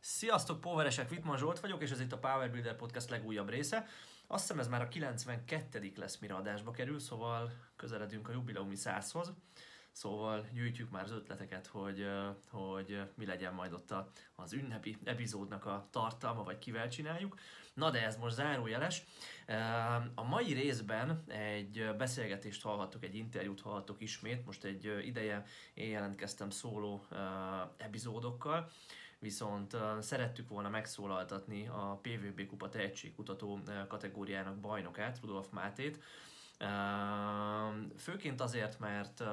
[0.00, 3.86] Sziasztok, Poweresek, Vitman Zsolt vagyok, és ez itt a Power Builder Podcast legújabb része.
[4.26, 5.92] Azt hiszem ez már a 92.
[5.96, 9.32] lesz, mire adásba kerül, szóval közeledünk a jubileumi százhoz.
[9.92, 12.06] Szóval gyűjtjük már az ötleteket, hogy,
[12.50, 13.94] hogy mi legyen majd ott
[14.34, 17.38] az ünnepi epizódnak a tartalma, vagy kivel csináljuk.
[17.74, 19.02] Na de ez most zárójeles.
[20.14, 24.46] A mai részben egy beszélgetést hallhattok, egy interjút hallhattok ismét.
[24.46, 25.44] Most egy ideje
[25.74, 27.06] én jelentkeztem szóló
[27.76, 28.70] epizódokkal
[29.18, 36.02] viszont szerettük volna megszólaltatni a PVB Kupa tehetségkutató kategóriának bajnokát, Rudolf Mátét.
[37.96, 39.24] Főként azért, mert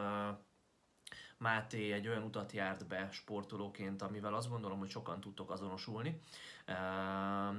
[1.38, 6.22] Máté egy olyan utat járt be sportolóként, amivel azt gondolom, hogy sokan tudtok azonosulni.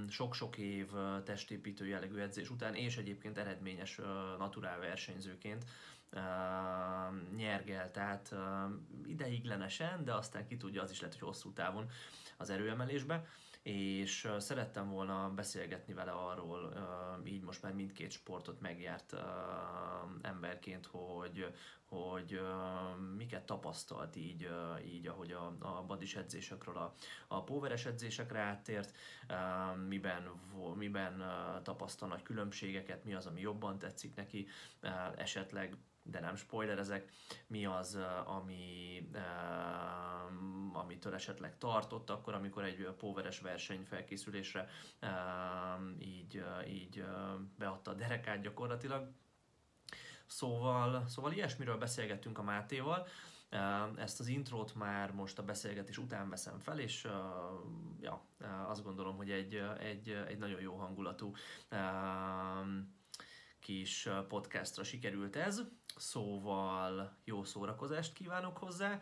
[0.08, 0.91] Sok-sok év
[1.24, 4.00] testépítő jellegű edzés után, és egyébként eredményes
[4.38, 5.64] naturál versenyzőként
[7.36, 8.34] nyergel, tehát
[9.06, 11.91] ideiglenesen, de aztán ki tudja, az is lehet, hogy hosszú távon
[12.36, 13.26] az erőemelésbe
[13.66, 16.72] és szerettem volna beszélgetni vele arról,
[17.24, 19.16] így most már mindkét sportot megjárt
[20.22, 22.41] emberként, hogy, hogy
[23.16, 24.50] miket tapasztalt így,
[24.84, 26.94] így ahogy a, a badis edzésekről a,
[27.28, 28.96] a póveres edzésekre áttért,
[29.89, 30.30] miben,
[30.74, 31.22] miben
[31.62, 34.46] tapasztal nagy különbségeket, mi az, ami jobban tetszik neki,
[35.16, 35.77] esetleg
[36.10, 37.12] de nem spoilerezek,
[37.46, 39.08] mi az, ami,
[40.72, 44.68] amitől esetleg tartott akkor, amikor egy póveres verseny felkészülésre
[45.98, 47.04] így, így
[47.58, 49.08] beadta a derekát gyakorlatilag.
[50.27, 53.06] Szóval, szóval ilyesmiről beszélgettünk a Mátéval,
[53.96, 57.08] ezt az intrót már most a beszélgetés után veszem fel, és
[58.00, 58.24] ja,
[58.66, 61.32] azt gondolom, hogy egy, egy, egy nagyon jó hangulatú
[63.67, 65.62] kis podcastra sikerült ez,
[65.97, 69.00] szóval jó szórakozást kívánok hozzá.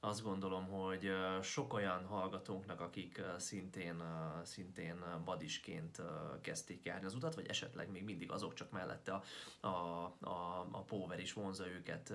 [0.00, 1.10] Azt gondolom, hogy
[1.42, 4.02] sok olyan hallgatónknak, akik szintén,
[4.42, 6.02] szintén badisként
[6.40, 9.22] kezdték járni az utat, vagy esetleg még mindig azok, csak mellette a,
[9.66, 12.12] a, a, a Power is vonza őket.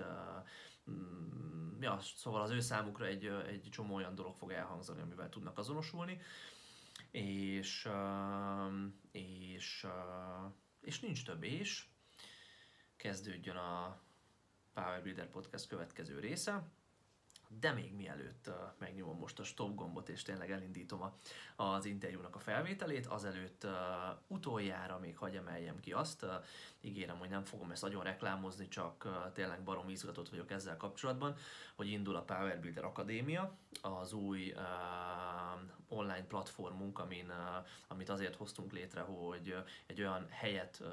[0.91, 5.57] Mm, ja, szóval az ő számukra egy, egy csomó olyan dolog fog elhangzani, amivel tudnak
[5.57, 6.21] azonosulni.
[7.11, 7.89] És,
[9.11, 9.87] és
[10.81, 11.87] és nincs több és.
[12.95, 14.01] Kezdődjön a
[14.73, 16.71] Power Builder Podcast következő része.
[17.57, 21.13] De még mielőtt megnyomom most a stop gombot és tényleg elindítom a,
[21.63, 23.67] az interjúnak a felvételét, azelőtt
[24.27, 26.25] utoljára még hagy emeljem ki azt,
[26.81, 31.35] ígérem, hogy nem fogom ezt nagyon reklámozni, csak uh, tényleg barom izgatott vagyok ezzel kapcsolatban,
[31.75, 34.53] hogy indul a Power Builder Akadémia, az új
[35.87, 37.31] online platformunk, amin,
[37.87, 39.55] amit azért hoztunk létre, hogy
[39.85, 40.83] egy olyan helyet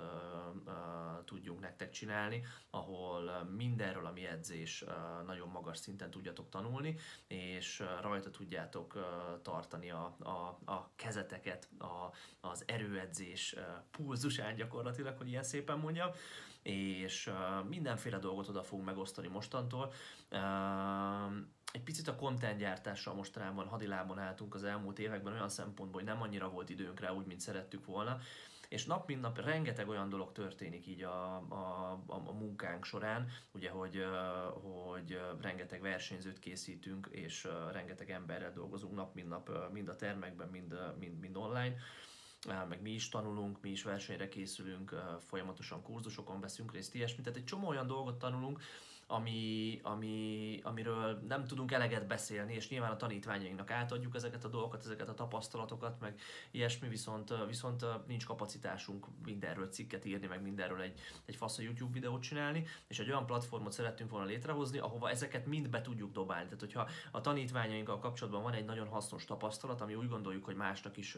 [1.25, 4.85] tudjunk nektek csinálni, ahol mindenről, ami edzés,
[5.27, 6.97] nagyon magas szinten tudjatok tanulni,
[7.27, 8.99] és rajta tudjátok
[9.43, 13.57] tartani a, a, a kezeteket, a, az erőedzés
[13.91, 16.11] pulzusán gyakorlatilag, hogy ilyen szépen mondjam,
[16.63, 17.31] és
[17.69, 19.93] mindenféle dolgot oda fogunk megosztani mostantól.
[21.73, 26.23] Egy picit a content gyártással mostanában hadilában álltunk az elmúlt években olyan szempontból, hogy nem
[26.23, 28.19] annyira volt időnk rá úgy, mint szerettük volna,
[28.69, 33.29] és nap mint nap rengeteg olyan dolog történik így a, a, a, a munkánk során,
[33.53, 34.05] ugye, hogy,
[34.63, 40.75] hogy rengeteg versenyzőt készítünk, és rengeteg emberrel dolgozunk nap mint nap, mind a termekben, mind,
[40.99, 41.77] mind, mind online,
[42.69, 47.23] meg mi is tanulunk, mi is versenyre készülünk, folyamatosan kurzusokon veszünk részt, ilyesmi.
[47.23, 48.61] Tehát egy csomó olyan dolgot tanulunk,
[49.07, 54.85] ami, ami, amiről nem tudunk eleget beszélni, és nyilván a tanítványainknak átadjuk ezeket a dolgokat,
[54.85, 61.01] ezeket a tapasztalatokat, meg ilyesmi, viszont, viszont nincs kapacitásunk mindenről cikket írni, meg mindenről egy,
[61.25, 65.47] egy fasz a YouTube videót csinálni, és egy olyan platformot szerettünk volna létrehozni, ahova ezeket
[65.47, 66.45] mind be tudjuk dobálni.
[66.45, 70.97] Tehát, hogyha a tanítványainkkal kapcsolatban van egy nagyon hasznos tapasztalat, ami úgy gondoljuk, hogy másnak
[70.97, 71.17] is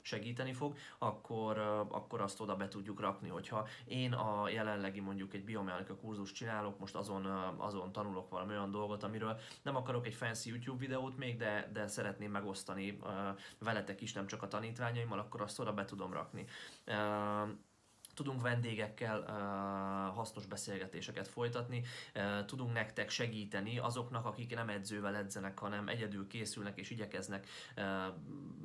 [0.00, 3.28] segíteni fog, akkor, akkor azt oda be tudjuk rakni.
[3.28, 8.52] Hogyha én a jelenlegi mondjuk egy biomechanika kurzus csinálok, most azon azon, azon tanulok valami
[8.52, 12.98] olyan dolgot, amiről nem akarok egy fancy YouTube videót még, de, de szeretném megosztani
[13.58, 16.46] veletek is, nem csak a tanítványaimmal, akkor azt oda be tudom rakni
[18.14, 21.82] tudunk vendégekkel uh, hasznos beszélgetéseket folytatni,
[22.14, 27.84] uh, tudunk nektek segíteni azoknak, akik nem edzővel edzenek, hanem egyedül készülnek és igyekeznek uh,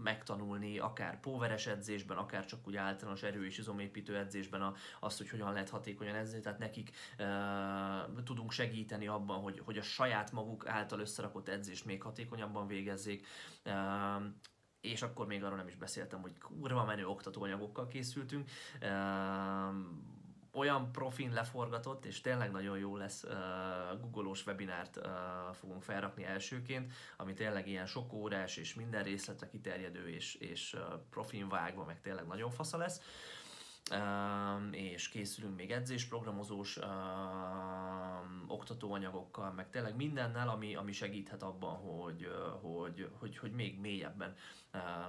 [0.04, 5.30] megtanulni, akár póveres edzésben, akár csak úgy általános erő- és izomépítő edzésben a, azt, hogy
[5.30, 10.68] hogyan lehet hatékonyan edzni, tehát nekik uh, tudunk segíteni abban, hogy, hogy a saját maguk
[10.68, 13.28] által összerakott edzést még hatékonyabban végezzék.
[13.66, 13.74] Uh,
[14.81, 18.50] és akkor még arról nem is beszéltem, hogy kurva menő oktatóanyagokkal készültünk,
[20.57, 25.03] olyan profin leforgatott, és tényleg nagyon jó lesz uh, Google-os webinárt uh,
[25.53, 30.81] fogunk felrakni elsőként, ami tényleg ilyen sok órás és minden részletre kiterjedő és, és uh,
[31.09, 33.01] profin vágva, meg tényleg nagyon fasza lesz.
[34.72, 36.80] És készülünk még edzésprogramozós
[38.48, 42.28] oktatóanyagokkal, meg tényleg mindennel, ami, ami segíthet abban, hogy,
[42.62, 44.36] hogy, hogy, hogy még mélyebben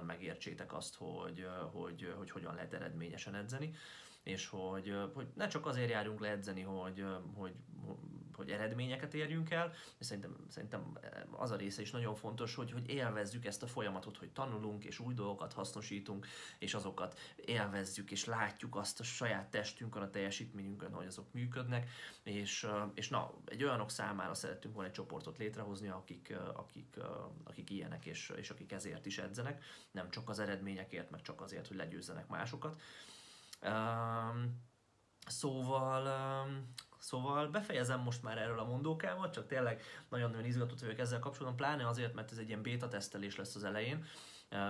[0.05, 3.73] megértsétek azt, hogy, hogy, hogy hogyan lehet eredményesen edzeni.
[4.23, 7.53] És hogy, hogy ne csak azért járjunk le edzeni, hogy, hogy,
[8.39, 10.97] hogy eredményeket érjünk el, és szerintem, szerintem
[11.31, 14.99] az a része is nagyon fontos, hogy, hogy élvezzük ezt a folyamatot, hogy tanulunk, és
[14.99, 16.27] új dolgokat hasznosítunk,
[16.59, 21.89] és azokat élvezzük, és látjuk azt a saját testünkön, a teljesítményünkön, hogy azok működnek,
[22.23, 26.97] és, és na, egy olyanok számára szerettünk volna egy csoportot létrehozni, akik, akik,
[27.43, 31.67] akik ilyenek, és, és akik ezért is edzenek, nem csak az eredményekért, meg csak azért,
[31.67, 32.81] hogy legyőzzenek másokat.
[33.61, 34.67] Um,
[35.27, 36.05] szóval,
[36.45, 41.55] um, szóval befejezem most már erről a mondókámat, csak tényleg nagyon-nagyon izgatott vagyok ezzel kapcsolatban,
[41.55, 44.05] pláne azért, mert ez egy ilyen beta tesztelés lesz az elején,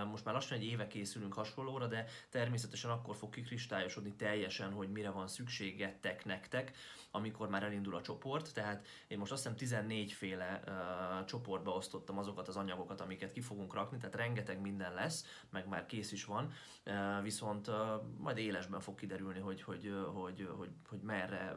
[0.10, 5.10] most már lassan egy éve készülünk hasonlóra, de természetesen akkor fog kikristályosodni teljesen, hogy mire
[5.10, 6.72] van szükségetek nektek,
[7.12, 8.54] amikor már elindul a csoport.
[8.54, 13.42] Tehát én most azt hiszem 14 féle uh, csoportba osztottam azokat az anyagokat, amiket ki
[13.42, 16.52] fogunk rakni, tehát rengeteg minden lesz, meg már kész is van,
[16.86, 17.76] uh, viszont uh,
[18.18, 21.56] majd élesben fog kiderülni, hogy, hogy, hogy, hogy, hogy merre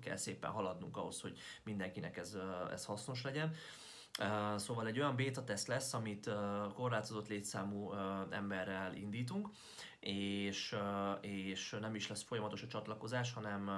[0.00, 2.36] kell szépen haladnunk ahhoz, hogy mindenkinek ez,
[2.70, 3.54] ez hasznos legyen.
[4.18, 7.98] Uh, szóval egy olyan beta teszt lesz, amit uh, korlátozott létszámú uh,
[8.30, 9.48] emberrel indítunk,
[10.00, 10.76] és,
[11.20, 13.70] és nem is lesz folyamatos a csatlakozás, hanem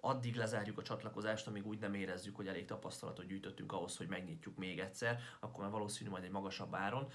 [0.00, 4.56] addig lezárjuk a csatlakozást, amíg úgy nem érezzük, hogy elég tapasztalatot gyűjtöttünk ahhoz, hogy megnyitjuk
[4.56, 7.08] még egyszer, akkor már valószínű majd egy magasabb áron.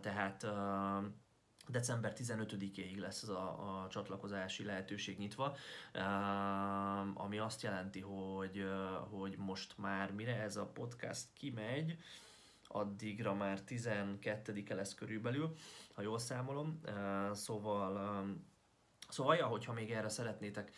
[0.00, 0.46] Tehát
[1.68, 5.56] december 15-éig lesz ez a, a csatlakozási lehetőség nyitva,
[7.14, 8.64] ami azt jelenti, hogy,
[9.10, 11.98] hogy most már mire ez a podcast kimegy,
[12.68, 15.56] addigra már 12-e lesz körülbelül,
[15.92, 16.80] ha jól számolom.
[17.32, 18.24] Szóval
[19.12, 20.72] Szóval, ja, hogyha még erre szeretnétek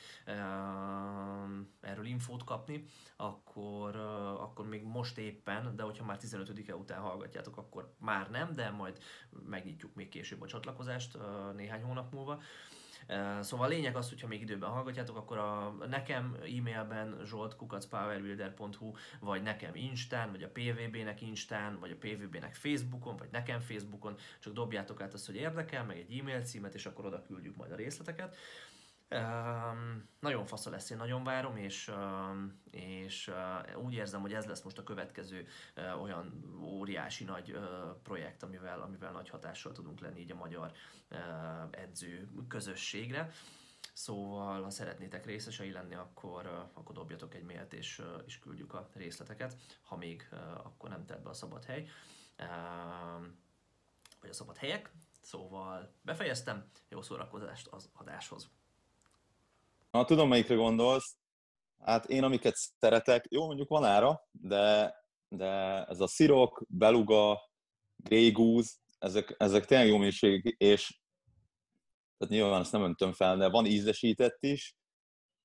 [1.81, 2.85] erről infót kapni,
[3.17, 3.97] akkor,
[4.41, 8.99] akkor még most éppen, de hogyha már 15-e után hallgatjátok, akkor már nem, de majd
[9.47, 11.19] megnyitjuk még később a csatlakozást
[11.57, 12.43] néhány hónap múlva.
[13.41, 19.75] Szóval a lényeg az, hogyha még időben hallgatjátok, akkor a nekem e-mailben zsoltkukacpowerbuilder.hu, vagy nekem
[19.75, 25.15] Instán, vagy a PVB-nek Instán, vagy a PVB-nek Facebookon, vagy nekem Facebookon, csak dobjátok át
[25.15, 28.37] azt, hogy érdekel, meg egy e-mail címet, és akkor oda küldjük majd a részleteket.
[29.15, 34.47] Um, nagyon fasza lesz, én nagyon várom, és, um, és uh, úgy érzem, hogy ez
[34.47, 35.47] lesz most a következő
[35.77, 37.63] uh, olyan óriási nagy uh,
[38.03, 40.73] projekt, amivel, amivel nagy hatással tudunk lenni így a magyar
[41.11, 41.19] uh,
[41.71, 43.31] edző közösségre.
[43.93, 48.75] Szóval, ha szeretnétek részesei lenni, akkor, uh, akkor dobjatok egy mailt, és, uh, és küldjük
[48.75, 49.57] a részleteket.
[49.83, 51.89] Ha még uh, akkor nem tett be a szabad hely,
[52.39, 53.27] uh,
[54.21, 54.91] vagy a szabad helyek.
[55.21, 58.51] Szóval befejeztem, jó szórakozást az adáshoz!
[59.95, 61.17] Na, tudom, melyikre gondolsz.
[61.85, 64.95] Hát én, amiket szeretek, jó, mondjuk van ára, de,
[65.29, 67.51] de ez a szirok, beluga,
[67.97, 71.01] grey goose, ezek, ezek tényleg jó minőség, és
[72.19, 74.77] tehát nyilván ezt nem öntöm fel, de van ízesített is,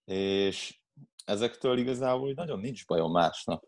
[0.06, 0.80] és
[1.26, 3.64] ezektől igazából nagyon nincs bajom másnap.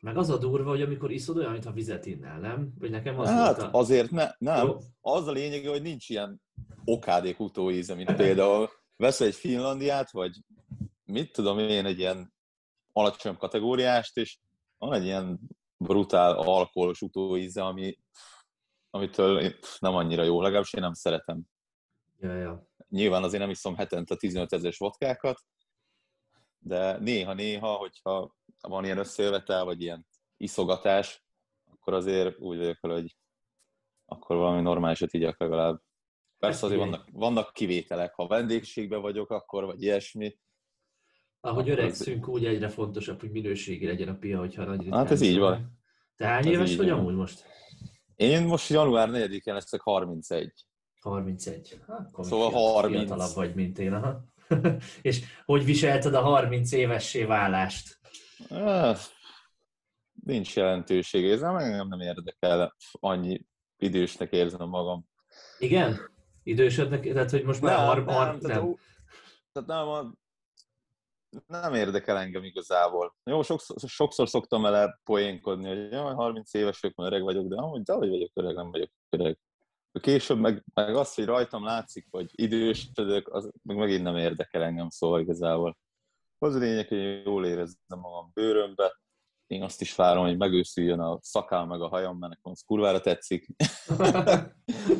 [0.00, 2.72] Meg az a durva, hogy amikor iszod olyan, mintha vizet innál, nem?
[2.78, 3.70] Vagy nekem az hát a...
[3.72, 4.66] azért ne, nem.
[4.66, 4.76] Jó.
[5.00, 6.42] Az a lényeg, hogy nincs ilyen
[6.84, 10.40] okádék utóíze, mint például vesz egy Finlandiát, vagy
[11.04, 12.34] mit tudom én, egy ilyen
[12.92, 14.38] alacsonyabb kategóriást, és
[14.78, 15.40] van egy ilyen
[15.76, 17.98] brutál alkoholos utóíze, ami,
[18.90, 21.42] amitől nem annyira jó, legalábbis én nem szeretem.
[22.20, 22.68] Ja, ja.
[22.88, 25.42] Nyilván azért nem iszom hetente 15 ezeres vodkákat,
[26.58, 31.24] de néha-néha, hogyha van ilyen összejövetel, vagy ilyen iszogatás,
[31.70, 33.16] akkor azért úgy vagyok hogy
[34.04, 35.80] akkor valami normálisat igyak legalább.
[36.46, 40.38] Persze azért vannak, vannak kivételek, ha vendégségben vagyok, akkor vagy ilyesmi.
[41.40, 45.20] Ahogy öregszünk, úgy egyre fontosabb, hogy minőségi legyen a pia, hogyha nagy ritkán Hát ez
[45.20, 45.78] így van.
[46.16, 47.44] Te hány éves vagy amúgy most?
[48.16, 50.52] Én most január 4-én leszek 31.
[51.00, 51.80] 31.
[51.86, 52.96] Ha, akkor szóval 30.
[52.96, 53.92] Fiatalabb vagy, mint én.
[53.92, 54.24] Aha.
[55.02, 58.00] És hogy viselted a 30 évessé válást?
[60.24, 65.06] nincs jelentőség, ez nem, nem érdekel, annyi idősnek érzem magam.
[65.58, 66.14] Igen?
[66.46, 68.76] Idősödnek, tehát hogy most már nem, har, har, nem, tehát, nem.
[69.52, 70.14] Tehát nem,
[71.46, 73.16] nem érdekel engem igazából.
[73.24, 77.82] Jó, sokszor, sokszor szoktam vele poénkodni, hogy jaj, 30 éves vagyok, öreg vagyok, de amúgy
[77.82, 79.38] de hogy vagyok öreg, nem vagyok öreg.
[80.00, 84.88] később meg, meg az, hogy rajtam látszik, hogy idősödök, az meg megint nem érdekel engem,
[84.88, 85.76] szóval igazából.
[86.38, 89.00] Az a lényeg, hogy jól érezzem magam bőrömbe,
[89.46, 93.00] én azt is várom, hogy megőszüljön a szakál meg a hajam, mert nekem az kurvára
[93.00, 93.46] tetszik.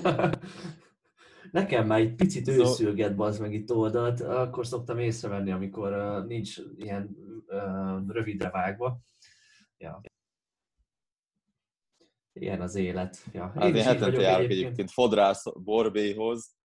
[1.56, 6.56] Nekem már egy picit őszülget, bazd meg itt oldalt, akkor szoktam észrevenni, amikor uh, nincs
[6.76, 8.98] ilyen uh, rövidre vágva.
[9.78, 10.00] Ja.
[12.32, 13.25] Ilyen az élet.
[13.32, 13.52] Ja.
[13.54, 14.60] Hát én, én hetente járok egyébként.
[14.60, 16.56] egyébként fodrász borbéhoz,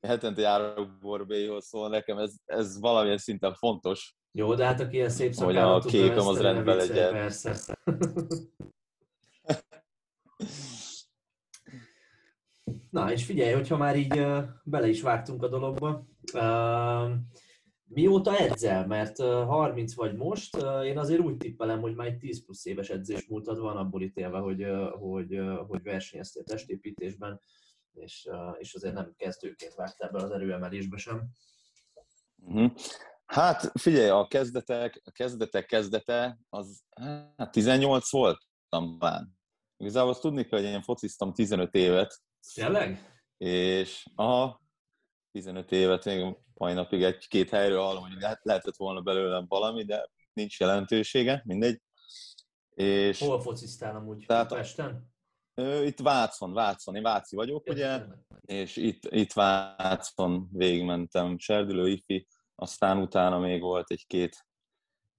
[0.00, 4.16] hetente járok borbéhoz, szóval nekem ez, ez valamilyen szinten fontos.
[4.32, 7.12] Jó, de hát aki ilyen szép Hogy a képem az rendben legyen.
[7.12, 7.56] Persze.
[12.90, 17.10] Na, és figyelj, hogyha már így uh, bele is vágtunk a dologba, uh,
[17.84, 18.86] mióta edzel?
[18.86, 22.64] Mert uh, 30 vagy most, uh, én azért úgy tippelem, hogy már egy 10 plusz
[22.64, 27.40] éves edzés múltad van, abból ítélve, hogy, uh, hogy, uh, hogy versenyeztél testépítésben,
[27.92, 31.28] és, uh, és azért nem kezdőként vágtál be az erőemelésbe sem.
[32.36, 32.72] Uh-huh.
[33.26, 36.82] Hát figyelj, a kezdetek, a kezdetek kezdete, az
[37.36, 39.38] hát 18 volt talán.
[39.76, 42.20] Igazából azt tudni kell, hogy én fociztam 15 évet,
[42.54, 43.22] Tényleg?
[43.36, 44.62] És aha,
[45.32, 50.10] 15 évet még mai napig egy-két helyről hallom, hogy lehet, lehetett volna belőlem valami, de
[50.32, 51.82] nincs jelentősége, mindegy.
[52.74, 54.24] És Hol fociztál amúgy?
[54.26, 55.08] Tehát, Pesten?
[55.84, 58.04] Itt Vácon, Vácon, én Váci vagyok, ja, ugye,
[58.40, 64.48] és itt, itt Vácon végigmentem Serdülő Ifi, aztán utána még volt egy-két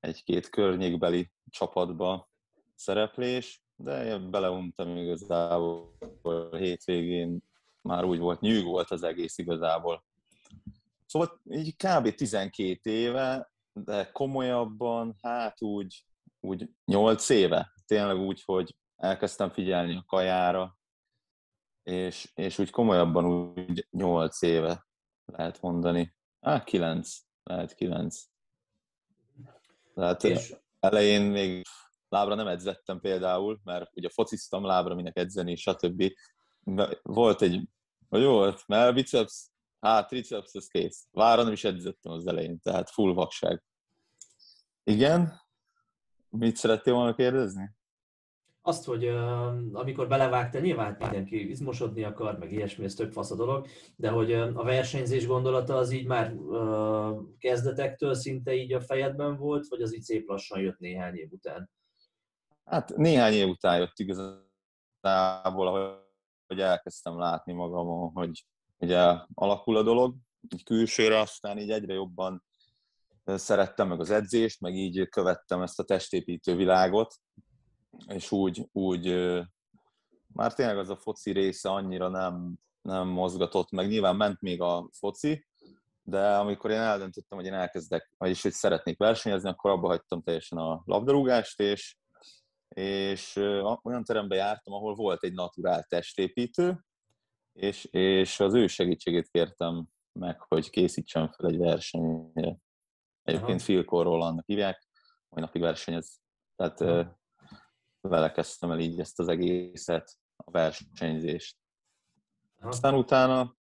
[0.02, 2.30] egy-két környékbeli csapatba
[2.76, 7.40] szereplés, de én beleuntam igazából a hétvégén,
[7.82, 10.04] már úgy volt, nyűg volt az egész igazából.
[11.06, 12.16] Szóval így kb.
[12.16, 16.06] 12 éve, de komolyabban, hát úgy,
[16.40, 17.74] úgy 8 éve.
[17.86, 20.78] Tényleg úgy, hogy elkezdtem figyelni a kajára,
[21.84, 24.88] és, és úgy komolyabban úgy 8 éve
[25.26, 26.16] lehet mondani.
[26.42, 28.24] Hát 9, lehet 9.
[29.94, 30.56] Tehát és...
[30.80, 31.66] elején még
[32.12, 36.04] lábra nem edzettem például, mert ugye fociztam lábra, minek edzeni, stb.
[37.02, 37.70] Volt egy,
[38.10, 39.46] hogy jó mert biceps,
[39.80, 41.08] hát triceps, ez kész.
[41.12, 43.64] Vára nem is edzettem az elején, tehát full vakság.
[44.84, 45.42] Igen?
[46.30, 47.72] Mit szerettél volna kérdezni?
[48.62, 53.36] Azt, hogy uh, amikor belevágtál, nyilván mindenki izmosodni akar, meg ilyesmi, ez tök fasz a
[53.36, 58.82] dolog, de hogy uh, a versenyzés gondolata az így már uh, kezdetektől szinte így a
[58.82, 61.70] fejedben volt, vagy az így szép lassan jött néhány év után?
[62.66, 65.70] Hát néhány év után jött igazából,
[66.48, 68.46] hogy elkezdtem látni magamon, hogy
[68.78, 70.16] ugye alakul a dolog,
[70.50, 72.44] így külsőre, aztán így egyre jobban
[73.26, 77.16] szerettem meg az edzést, meg így követtem ezt a testépítő világot,
[78.08, 79.06] és úgy, úgy
[80.34, 83.88] már tényleg az a foci része annyira nem, nem mozgatott meg.
[83.88, 85.46] Nyilván ment még a foci,
[86.04, 90.58] de amikor én eldöntöttem, hogy én elkezdek, vagyis hogy szeretnék versenyezni, akkor abba hagytam teljesen
[90.58, 91.98] a labdarúgást, és
[92.76, 93.36] és
[93.84, 96.86] olyan terembe jártam, ahol volt egy naturál testépítő,
[97.54, 99.88] és, és az ő segítségét kértem
[100.20, 102.58] meg, hogy készítsem fel egy versenyre.
[103.24, 103.64] Egyébként Aha.
[103.64, 104.88] Phil Corroll hívják,
[105.30, 106.22] mai napig versenyez.
[106.56, 107.20] Tehát Aha.
[108.02, 111.58] vele kezdtem el így ezt az egészet, a versenyzést.
[112.58, 112.70] Aha.
[112.70, 113.56] Aztán utána,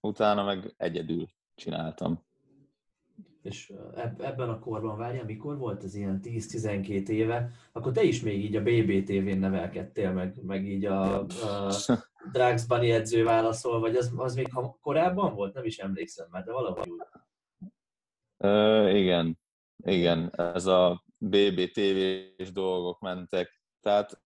[0.00, 2.30] utána meg egyedül csináltam
[3.42, 3.72] és
[4.18, 8.56] ebben a korban, várjál, mikor volt ez ilyen 10-12 éve, akkor te is még így
[8.56, 11.72] a BBTV-n nevelkedtél, meg, meg így a, a
[12.32, 14.48] Drax Bunny edző válaszol, vagy az, az még
[14.80, 15.54] korábban volt?
[15.54, 17.00] Nem is emlékszem már, de valahogy úgy.
[18.36, 19.38] Ö, igen,
[19.76, 24.22] igen, ez a BBTV-s dolgok mentek, tehát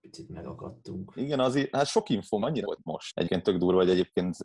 [0.00, 1.12] picit megakadtunk.
[1.14, 3.16] Igen, az, hát sok info annyira volt most.
[3.18, 4.36] Egyébként tök durva, hogy egyébként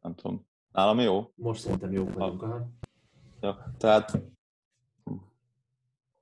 [0.00, 0.46] nem tudom.
[0.72, 1.32] Nálam jó?
[1.34, 2.68] Most szerintem jó vagyunk, aha.
[3.40, 4.18] Ja, tehát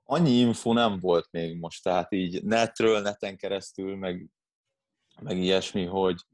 [0.05, 4.31] annyi info nem volt még most, tehát így netről, neten keresztül, meg,
[5.21, 6.25] meg ilyesmi, hogy,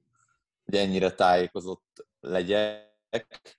[0.64, 3.58] hogy ennyire tájékozott legyek.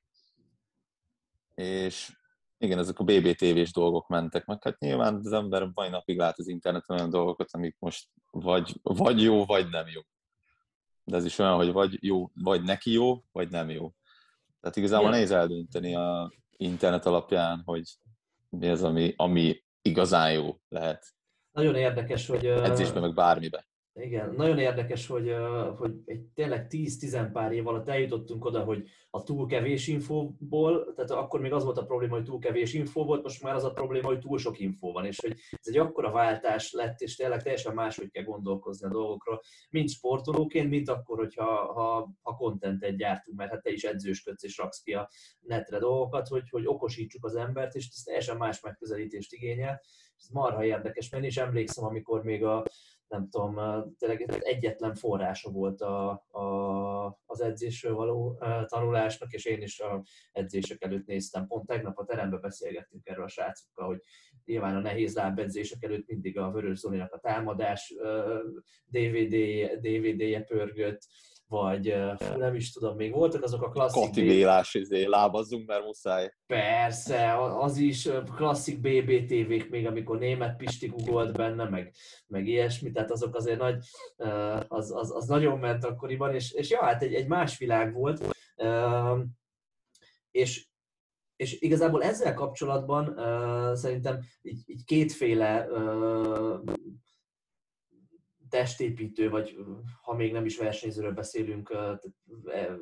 [1.55, 2.15] És
[2.57, 4.63] igen, ezek a BBTV-s dolgok mentek meg.
[4.63, 9.21] Hát nyilván az ember mai napig lát az interneten olyan dolgokat, amik most vagy, vagy
[9.21, 10.01] jó, vagy nem jó
[11.05, 13.91] de ez is olyan, hogy vagy jó, vagy neki jó, vagy nem jó.
[14.59, 17.83] Tehát igazából nehéz eldönteni a internet alapján, hogy
[18.50, 21.05] mi az, ami, ami igazán jó lehet.
[21.51, 22.45] Nagyon érdekes, hogy...
[22.45, 23.67] Edzésben, meg bármibe.
[23.99, 25.35] Igen, nagyon érdekes, hogy,
[25.77, 31.11] hogy egy tényleg 10-10 pár év alatt eljutottunk oda, hogy a túl kevés infóból, tehát
[31.11, 33.71] akkor még az volt a probléma, hogy túl kevés infó volt, most már az a
[33.71, 37.43] probléma, hogy túl sok infó van, és hogy ez egy akkora váltás lett, és tényleg
[37.43, 43.37] teljesen máshogy kell gondolkozni a dolgokról, mint sportolóként, mint akkor, hogyha ha, ha contentet gyártunk,
[43.37, 45.09] mert hát te is edzősködsz és raksz ki a
[45.39, 49.81] netre dolgokat, hogy, hogy okosítsuk az embert, és ez teljesen más megközelítést igényel.
[50.17, 52.63] Ez marha érdekes, mert én is emlékszem, amikor még a
[53.15, 53.55] nem tudom,
[53.98, 60.84] tényleg egyetlen forrása volt a, a, az edzésről való tanulásnak, és én is a edzések
[60.84, 61.48] előtt néztem.
[61.48, 64.00] Pont tegnap a teremben beszélgettünk erről a srácokkal, hogy
[64.45, 67.93] nyilván a nehéz lábedzések előtt mindig a Vörös Zolinak a támadás
[68.86, 69.36] DVD,
[69.79, 71.07] DVD-je pörgött,
[71.62, 71.95] vagy
[72.38, 74.01] nem is tudom, még voltak azok a klasszik...
[74.01, 76.31] Kativélás, izé, lábazzunk, mert muszáj.
[76.47, 81.93] Persze, az is klasszik BBTV-k még, amikor német Pisti googolt benne, meg,
[82.27, 83.83] meg ilyesmi, tehát azok azért nagy,
[84.67, 88.35] az, az, az nagyon ment akkoriban, és, és ja, hát egy, egy más világ volt,
[90.31, 90.67] és,
[91.35, 96.59] és igazából ezzel kapcsolatban uh, szerintem így, így kétféle uh,
[98.55, 99.57] testépítő, vagy
[100.01, 101.77] ha még nem is versenyzőről beszélünk,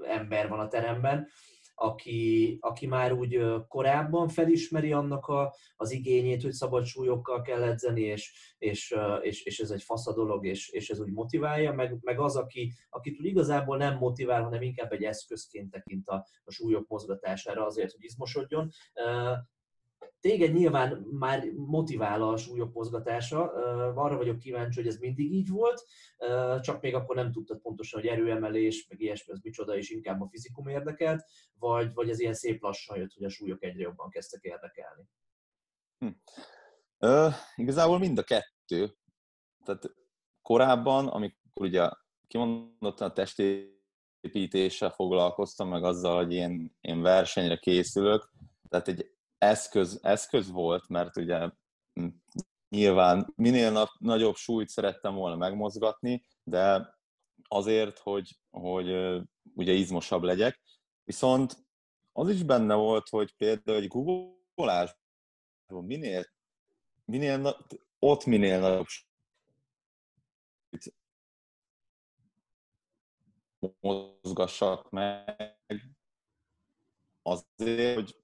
[0.03, 1.27] ember van a teremben,
[1.75, 8.01] aki, aki már úgy korábban felismeri annak a, az igényét, hogy szabad súlyokkal kell edzeni,
[8.01, 11.97] és, és, és, és ez egy fasz a dolog, és, és ez úgy motiválja, meg,
[12.01, 16.51] meg az, aki, akit úgy igazából nem motivál, hanem inkább egy eszközként tekint a, a
[16.51, 18.69] súlyok mozgatására azért, hogy izmosodjon
[20.23, 23.51] téged nyilván már motivál a súlyok mozgatása,
[23.95, 25.85] arra vagyok kíváncsi, hogy ez mindig így volt,
[26.61, 30.27] csak még akkor nem tudtad pontosan, hogy erőemelés, meg ilyesmi, az micsoda, és inkább a
[30.27, 31.23] fizikum érdekelt,
[31.59, 35.03] vagy, vagy ez ilyen szép lassan jött, hogy a súlyok egyre jobban kezdtek érdekelni?
[35.97, 36.07] Hm.
[36.99, 38.95] Ö, igazából mind a kettő.
[39.65, 39.93] Tehát
[40.41, 41.89] korábban, amikor ugye
[42.27, 48.31] kimondottan a testépítéssel foglalkoztam, meg azzal, hogy én, én versenyre készülök,
[48.69, 49.12] tehát egy
[49.43, 51.49] eszköz, eszköz volt, mert ugye
[52.69, 56.95] nyilván minél nagyobb súlyt szerettem volna megmozgatni, de
[57.47, 58.87] azért, hogy, hogy
[59.55, 60.61] ugye izmosabb legyek.
[61.03, 61.65] Viszont
[62.11, 66.25] az is benne volt, hogy például egy googolásban minél,
[67.05, 67.57] minél,
[67.99, 68.85] ott minél nagyobb
[73.79, 75.57] mozgassak meg,
[77.21, 78.22] azért, hogy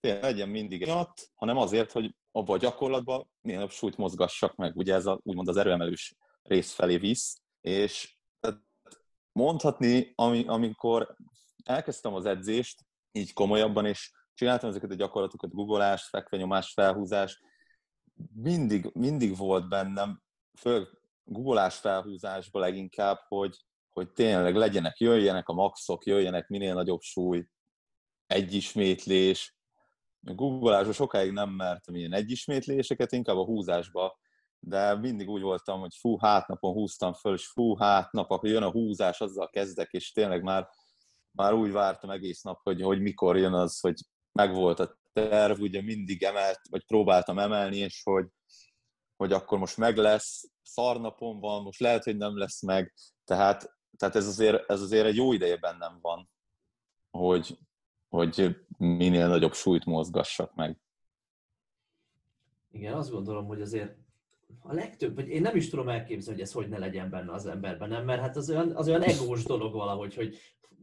[0.00, 4.76] tényleg legyen mindig miatt, hanem azért, hogy abban a gyakorlatban minél súlyt mozgassak meg.
[4.76, 8.16] Ugye ez a, úgymond az erőemelős rész felé visz, és
[9.32, 11.16] mondhatni, ami, amikor
[11.64, 17.38] elkezdtem az edzést, így komolyabban, és csináltam ezeket a gyakorlatokat, googleást, fekvenyomás, felhúzást,
[18.34, 20.22] mindig, mindig volt bennem,
[20.58, 20.88] föl
[21.24, 23.56] googleás felhúzásban leginkább, hogy,
[23.88, 27.46] hogy tényleg legyenek, jöjjenek a maxok, jöjjenek minél nagyobb súly,
[28.26, 29.54] egy ismétlés,
[30.26, 34.18] a googleásban sokáig nem mertem ilyen egyismétléseket, inkább a húzásba,
[34.58, 38.70] de mindig úgy voltam, hogy fú, hátnapon húztam föl, és fú, hátnap, akkor jön a
[38.70, 40.68] húzás, azzal kezdek, és tényleg már,
[41.30, 44.00] már úgy vártam egész nap, hogy, hogy mikor jön az, hogy
[44.32, 48.26] megvolt a terv, ugye mindig emelt, vagy próbáltam emelni, és hogy,
[49.16, 54.16] hogy akkor most meg lesz, szarnapon van, most lehet, hogy nem lesz meg, tehát, tehát
[54.16, 56.30] ez, azért, ez azért egy jó ideje bennem van,
[57.10, 57.58] hogy,
[58.08, 60.76] hogy minél nagyobb súlyt mozgassak meg.
[62.70, 63.96] Igen, azt gondolom, hogy azért
[64.58, 67.46] a legtöbb, vagy én nem is tudom elképzelni, hogy ez hogy ne legyen benne az
[67.46, 68.04] emberben, nem?
[68.04, 70.36] Mert hát az olyan, az olyan egós dolog valahogy, hogy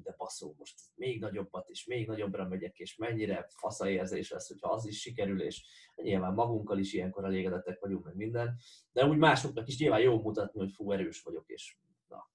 [0.04, 4.88] de passzó, most még nagyobbat és még nagyobbra megyek, és mennyire faszaérzés lesz, hogyha az
[4.88, 8.58] is sikerül, és nyilván magunkkal is ilyenkor elégedettek vagyunk, meg minden,
[8.92, 12.30] de úgy másoknak is nyilván jó mutatni, hogy fú, erős vagyok, és na,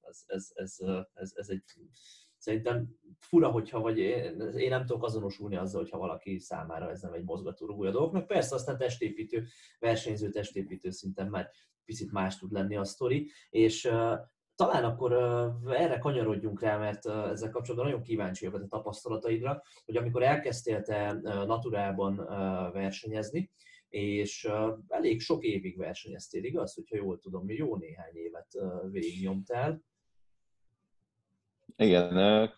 [0.00, 0.76] ez, ez, ez,
[1.14, 1.62] ez, ez egy
[2.44, 7.12] szerintem fura, hogyha vagy én, én nem tudok azonosulni azzal, hogyha valaki számára ez nem
[7.12, 8.26] egy mozgatórugója dolgoknak.
[8.26, 9.46] Persze aztán testépítő,
[9.78, 11.50] versenyző testépítő szinten már
[11.84, 13.90] picit más tud lenni a sztori, és
[14.54, 15.12] talán akkor
[15.66, 20.82] erre kanyarodjunk rá, mert uh, ezzel kapcsolatban nagyon kíváncsi vagyok a tapasztalataidra, hogy amikor elkezdtél
[20.82, 21.12] te
[21.46, 22.16] naturában
[22.72, 23.50] versenyezni,
[23.88, 24.48] és
[24.88, 26.74] elég sok évig versenyeztél, igaz?
[26.74, 28.58] Hogyha jól tudom, jó néhány évet
[28.90, 29.82] végignyomtál.
[31.76, 32.50] Igen,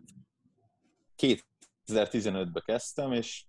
[1.16, 3.46] 2015-ben kezdtem, és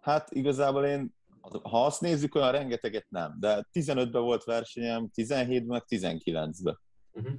[0.00, 1.14] hát igazából én,
[1.62, 6.80] ha azt nézzük, olyan rengeteget nem, de 15-ben volt versenyem, 17-ben, meg 19-ben.
[7.12, 7.34] Uh-huh.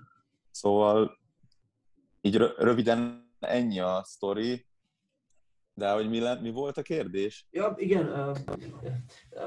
[0.52, 1.20] Szóval
[2.22, 4.68] így röviden ennyi a sztori,
[5.74, 7.48] de hogy mi, le, mi volt a kérdés?
[7.52, 8.08] Ja, igen,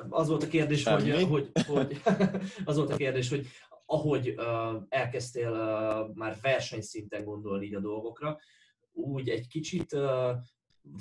[0.09, 2.03] az volt a kérdés, hogy, hogy, hogy,
[2.65, 3.47] az volt a kérdés, hogy
[3.87, 4.35] ahogy
[4.89, 5.51] elkezdtél
[6.15, 8.39] már versenyszinten gondolni így a dolgokra,
[8.93, 9.97] úgy egy kicsit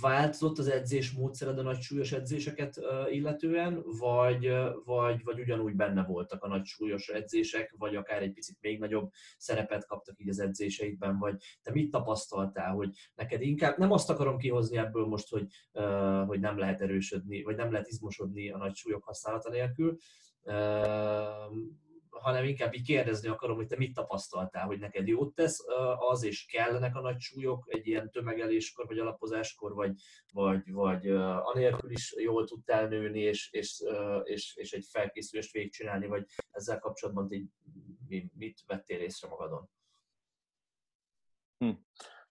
[0.02, 4.54] változott az edzés módszered a nagy súlyos edzéseket illetően, vagy,
[4.86, 9.10] vagy, vagy ugyanúgy benne voltak a nagy súlyos edzések, vagy akár egy picit még nagyobb
[9.38, 14.38] szerepet kaptak így az edzéseidben, vagy te mit tapasztaltál, hogy neked inkább, nem azt akarom
[14.38, 15.48] kihozni ebből most, hogy,
[16.26, 19.98] hogy nem lehet erősödni, vagy nem lehet izmosodni a nagy súlyok használata nélkül,
[22.22, 25.64] hanem inkább így kérdezni akarom, hogy te mit tapasztaltál, hogy neked jót tesz
[25.98, 29.94] az, és kellenek a nagy súlyok egy ilyen tömegeléskor, vagy alapozáskor, vagy,
[30.34, 31.08] vagy, vagy
[31.42, 33.84] anélkül is jól tudtál nőni, és, és,
[34.24, 37.48] és, és egy felkészülést végigcsinálni, vagy ezzel kapcsolatban így
[38.34, 39.70] mit vettél észre magadon?
[41.58, 41.72] Hm.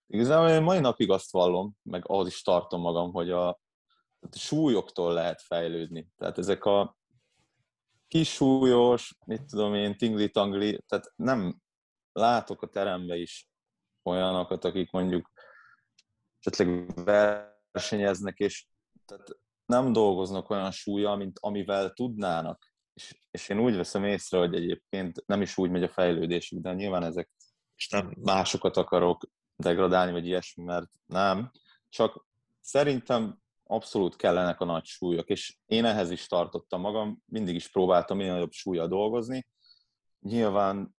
[0.07, 5.13] Igazából én mai napig azt vallom, meg ahhoz is tartom magam, hogy a, a súlyoktól
[5.13, 6.09] lehet fejlődni.
[6.17, 6.99] Tehát ezek a
[8.11, 11.61] kisúlyos, mit tudom én, tingli-tangli, tehát nem
[12.13, 13.49] látok a terembe is
[14.03, 15.31] olyanokat, akik mondjuk
[16.41, 18.67] esetleg versenyeznek, és
[19.05, 19.29] tehát
[19.67, 22.73] nem dolgoznak olyan súlya, mint amivel tudnának.
[22.95, 26.73] És, és én úgy veszem észre, hogy egyébként nem is úgy megy a fejlődésük, de
[26.73, 27.31] nyilván ezek,
[27.77, 29.25] és nem másokat akarok
[29.57, 31.51] degradálni, vagy ilyesmi, mert nem.
[31.89, 32.27] Csak
[32.61, 33.41] szerintem
[33.71, 38.33] abszolút kellenek a nagy súlyok, és én ehhez is tartottam magam, mindig is próbáltam minél
[38.33, 39.47] nagyobb súlya dolgozni.
[40.21, 40.95] Nyilván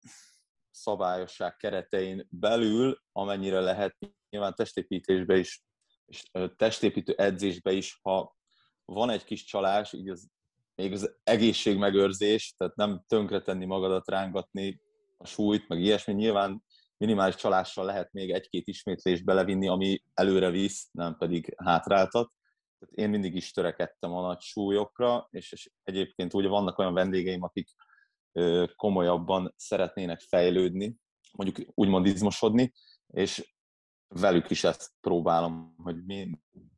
[0.71, 3.97] szabályosság keretein belül, amennyire lehet,
[4.31, 5.63] nyilván testépítésbe is,
[6.07, 8.37] és testépítő edzésbe is, ha
[8.85, 10.29] van egy kis csalás, így az
[10.75, 14.81] még az egészségmegőrzés, tehát nem tönkretenni magadat, rángatni
[15.17, 16.13] a súlyt, meg ilyesmi.
[16.13, 16.65] Nyilván
[16.97, 22.33] minimális csalással lehet még egy-két ismétlést belevinni, ami előre visz, nem pedig hátráltat.
[22.81, 27.43] Tehát én mindig is törekedtem a nagy súlyokra, és, és egyébként ugye vannak olyan vendégeim,
[27.43, 27.69] akik
[28.77, 30.97] komolyabban szeretnének fejlődni,
[31.33, 32.73] mondjuk úgymond izmosodni,
[33.07, 33.55] és
[34.09, 36.31] velük is ezt próbálom, hogy mi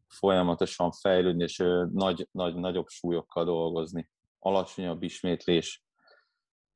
[0.08, 1.56] folyamatosan fejlődni, és
[1.92, 4.10] nagy, nagy, nagyobb súlyokkal dolgozni.
[4.38, 5.84] Alacsonyabb ismétlés.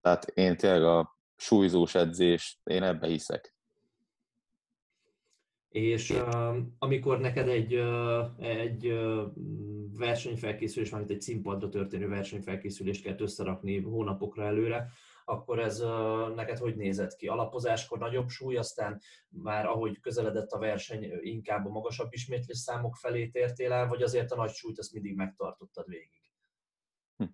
[0.01, 3.56] Tehát én tényleg a súlyzós edzés, én ebbe hiszek
[5.77, 6.23] és
[6.79, 7.75] amikor neked egy,
[8.39, 8.99] egy
[9.97, 14.91] versenyfelkészülés, mármint egy színpadra történő versenyfelkészülést kell összerakni hónapokra előre,
[15.25, 15.79] akkor ez
[16.35, 17.27] neked hogy nézett ki?
[17.27, 23.29] Alapozáskor nagyobb súly, aztán már ahogy közeledett a verseny, inkább a magasabb ismétlés számok felé
[23.29, 26.31] tértél el, vagy azért a nagy súlyt azt mindig megtartottad végig?
[27.17, 27.25] Hm.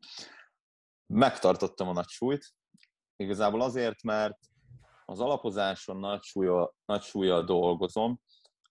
[1.06, 2.54] Megtartottam a nagy súlyt.
[3.16, 4.38] Igazából azért, mert
[5.04, 8.20] az alapozáson nagy súlya, nagy súlya dolgozom,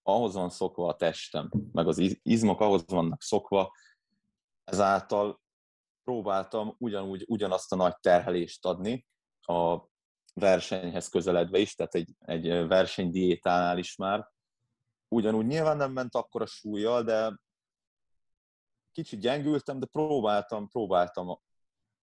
[0.03, 3.71] ahhoz van szokva a testem, meg az izmok ahhoz vannak szokva,
[4.63, 5.41] ezáltal
[6.03, 9.07] próbáltam ugyanúgy ugyanazt a nagy terhelést adni
[9.41, 9.89] a
[10.33, 14.29] versenyhez közeledve is, tehát egy, egy versenydiétánál is már.
[15.07, 17.39] Ugyanúgy nyilván nem ment akkor a súlyjal, de
[18.91, 21.39] kicsit gyengültem, de próbáltam, próbáltam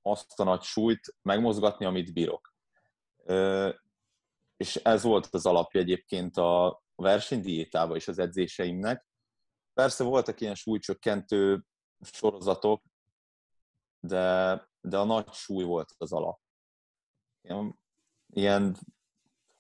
[0.03, 2.55] azt a nagy súlyt megmozgatni, amit bírok.
[4.57, 9.07] És ez volt az alapja egyébként a, a versenydiétába és az edzéseimnek.
[9.75, 11.65] Persze voltak ilyen súlycsökkentő
[12.01, 12.83] sorozatok,
[14.01, 16.41] de, de a nagy súly volt az alap.
[17.43, 17.79] Ilyen,
[18.27, 18.77] ilyen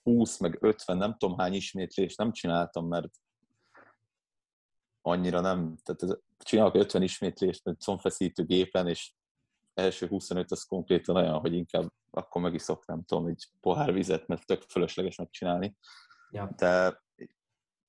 [0.02, 3.10] 20 meg 50, nem tudom hány ismétlés nem csináltam, mert
[5.02, 9.14] annyira nem, tehát csinálok 50 ismétlést egy combfeszítő gépen, és
[9.74, 14.46] első 25 az konkrétan olyan, hogy inkább akkor megiszok, nem tudom, egy pohár vizet, mert
[14.46, 15.76] tök fölösleges megcsinálni.
[16.30, 16.52] Ja.
[16.56, 17.06] De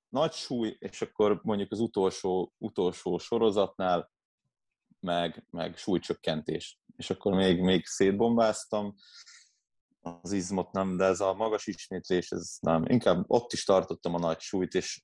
[0.10, 4.12] nagy súly, és akkor mondjuk az utolsó, utolsó sorozatnál
[5.00, 6.80] meg, meg súlycsökkentés.
[6.96, 8.96] És akkor még, még szétbombáztam,
[10.02, 12.86] az izmot nem, de ez a magas ismétlés, ez nem.
[12.86, 15.04] Inkább ott is tartottam a nagy súlyt, és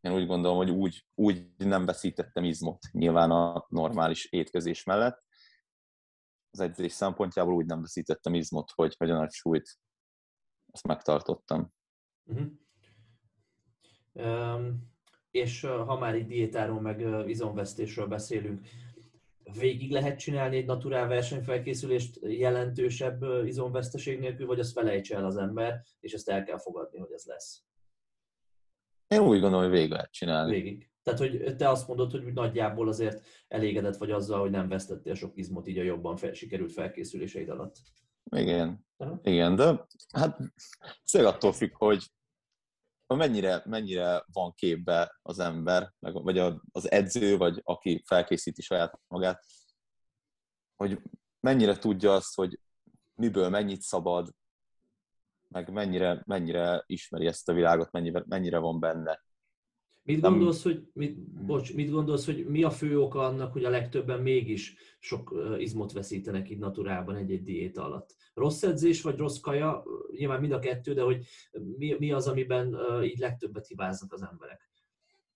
[0.00, 5.22] én úgy gondolom, hogy úgy, úgy nem veszítettem izmot nyilván a normális étkezés mellett.
[6.50, 9.78] Az edzés szempontjából úgy nem veszítettem izmot, hogy, hogy a nagy súlyt
[10.72, 11.72] ezt megtartottam.
[12.24, 12.46] Uh-huh.
[15.30, 18.66] És ha már itt diétáról meg izomvesztésről beszélünk,
[19.58, 25.82] végig lehet csinálni egy naturál versenyfelkészülést jelentősebb izomveszteség nélkül, vagy azt felejtse el az ember,
[26.00, 27.62] és ezt el kell fogadni, hogy ez lesz?
[29.08, 30.50] Én úgy gondolom, hogy végig lehet csinálni.
[30.50, 30.90] Végig.
[31.02, 35.36] Tehát, hogy te azt mondod, hogy nagyjából azért elégedett vagy azzal, hogy nem vesztettél sok
[35.36, 37.76] izmot így a jobban fel, sikerült felkészüléseid alatt.
[38.30, 38.86] Igen.
[38.96, 39.20] Aha.
[39.22, 40.38] Igen, de hát
[41.04, 42.06] szél attól függ, hogy
[43.06, 46.38] mennyire, mennyire van képbe az ember, vagy
[46.72, 49.44] az edző, vagy aki felkészíti saját magát,
[50.76, 51.02] hogy
[51.40, 52.60] mennyire tudja azt, hogy
[53.14, 54.34] miből mennyit szabad,
[55.48, 59.22] meg mennyire, mennyire ismeri ezt a világot, mennyire, mennyire van benne.
[60.04, 63.70] Mit gondolsz, hogy, mit, bocs, mit gondolsz, hogy mi a fő oka annak, hogy a
[63.70, 68.14] legtöbben mégis sok izmot veszítenek így naturálban egy-egy diéta alatt?
[68.34, 69.84] Rossz edzés vagy rossz kaja?
[70.10, 71.26] Nyilván mind a kettő, de hogy
[71.76, 74.70] mi, mi az, amiben így legtöbbet hibáznak az emberek?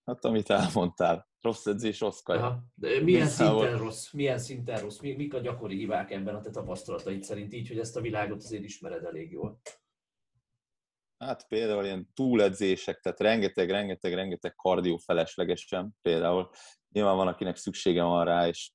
[0.05, 2.39] Hát amit elmondtál, rossz edzés, rossz kaja.
[2.39, 2.63] Aha.
[2.75, 4.11] De milyen szinten rossz?
[4.11, 4.99] Milyen szinten rossz?
[4.99, 8.63] Mik a gyakori hibák ebben a te tapasztalataid szerint így, hogy ezt a világot azért
[8.63, 9.59] ismered elég jól?
[11.19, 16.49] Hát például ilyen túledzések, tehát rengeteg, rengeteg, rengeteg kardió feleslegesen például.
[16.91, 18.71] Nyilván van, akinek szüksége van rá, és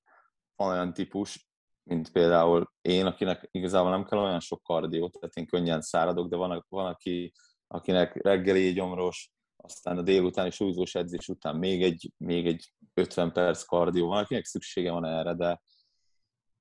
[0.57, 1.49] van olyan típus,
[1.83, 6.37] mint például én, akinek igazából nem kell olyan sok kardió, tehát én könnyen száradok, de
[6.37, 7.33] van, van aki,
[7.67, 13.63] akinek reggeli gyomros, aztán a délutáni súlyzós edzés után még egy, még egy 50 perc
[13.63, 15.61] kardió, van, akinek szüksége van erre, de,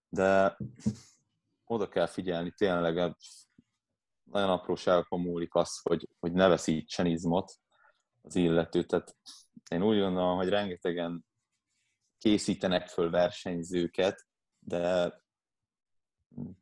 [0.10, 0.58] de
[1.66, 3.16] oda kell figyelni tényleg,
[4.24, 7.54] nagyon apróságokon múlik az, hogy, hogy ne veszítsen izmot
[8.22, 8.84] az illető.
[8.84, 9.16] Tehát
[9.70, 11.26] én úgy gondolom, hogy rengetegen
[12.18, 14.28] készítenek föl versenyzőket,
[14.60, 15.14] de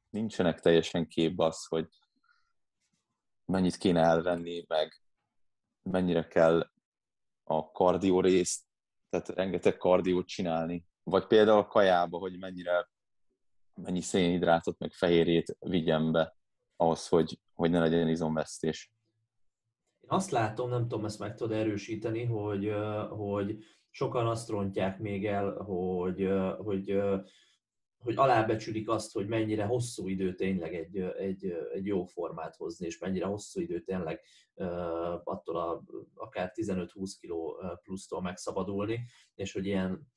[0.09, 1.87] nincsenek teljesen képbe az, hogy
[3.45, 5.01] mennyit kéne elvenni, meg
[5.81, 6.69] mennyire kell
[7.43, 8.63] a kardió részt,
[9.09, 10.85] tehát rengeteg kardiót csinálni.
[11.03, 12.89] Vagy például a kajába, hogy mennyire
[13.73, 16.35] mennyi szénhidrátot, meg fehérjét vigyen be
[16.81, 18.91] ahhoz, hogy, hogy ne legyen izomvesztés.
[20.01, 22.73] Én azt látom, nem tudom, ezt meg tudod erősíteni, hogy,
[23.09, 27.01] hogy sokan azt rontják még el, hogy, hogy,
[27.97, 32.97] hogy alábecsülik azt, hogy mennyire hosszú idő tényleg egy, egy, egy jó formát hozni, és
[32.97, 34.21] mennyire hosszú idő tényleg
[35.23, 35.83] attól a,
[36.15, 37.33] akár 15-20 kg
[37.83, 40.10] plusztól megszabadulni, és hogy ilyen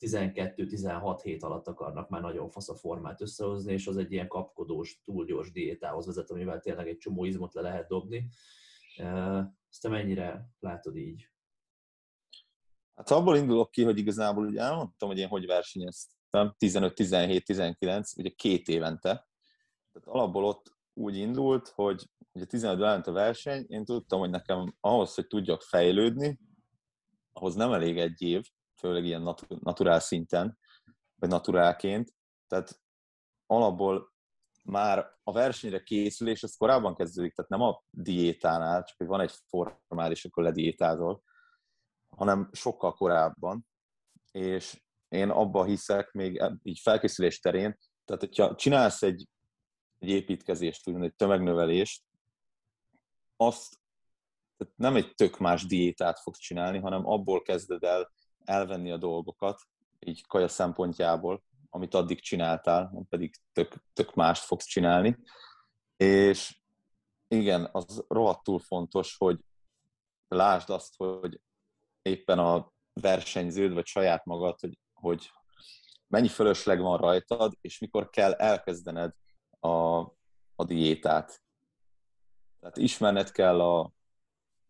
[0.00, 5.00] 12-16 hét alatt akarnak már nagyon fasz a formát összehozni, és az egy ilyen kapkodós,
[5.04, 8.28] túl gyors diétához vezet, amivel tényleg egy csomó izmot le lehet dobni.
[9.68, 11.28] Ezt te mennyire látod így?
[12.94, 18.68] Hát abból indulok ki, hogy igazából ugye elmondtam, hogy én hogy versenyeztem 15-17-19, ugye két
[18.68, 19.28] évente.
[19.92, 24.76] Tehát alapból ott úgy indult, hogy ugye 15 előtt a verseny, én tudtam, hogy nekem
[24.80, 26.38] ahhoz, hogy tudjak fejlődni,
[27.32, 28.50] ahhoz nem elég egy év,
[28.80, 30.58] főleg ilyen nat- naturál szinten,
[31.14, 32.14] vagy naturálként.
[32.46, 32.80] Tehát
[33.46, 34.12] alapból
[34.64, 39.34] már a versenyre készülés, az korábban kezdődik, tehát nem a diétánál, csak hogy van egy
[39.48, 41.22] formál, és akkor lediétázol,
[42.16, 43.66] hanem sokkal korábban.
[44.32, 49.28] És én abba hiszek még így felkészülés terén, tehát hogyha csinálsz egy,
[49.98, 52.04] egy építkezést, úgymond egy tömegnövelést,
[53.36, 53.78] azt
[54.56, 58.12] tehát nem egy tök más diétát fogsz csinálni, hanem abból kezded el
[58.50, 59.60] elvenni a dolgokat,
[59.98, 65.18] így kaja szempontjából, amit addig csináltál, pedig tök, tök mást fogsz csinálni.
[65.96, 66.60] És
[67.28, 69.40] igen, az rohadtul fontos, hogy
[70.28, 71.40] lásd azt, hogy
[72.02, 75.30] éppen a versenyződ, vagy saját magad, hogy, hogy
[76.06, 79.12] mennyi fölösleg van rajtad, és mikor kell elkezdened
[79.60, 79.98] a,
[80.54, 81.42] a diétát.
[82.60, 83.80] Tehát ismerned kell a,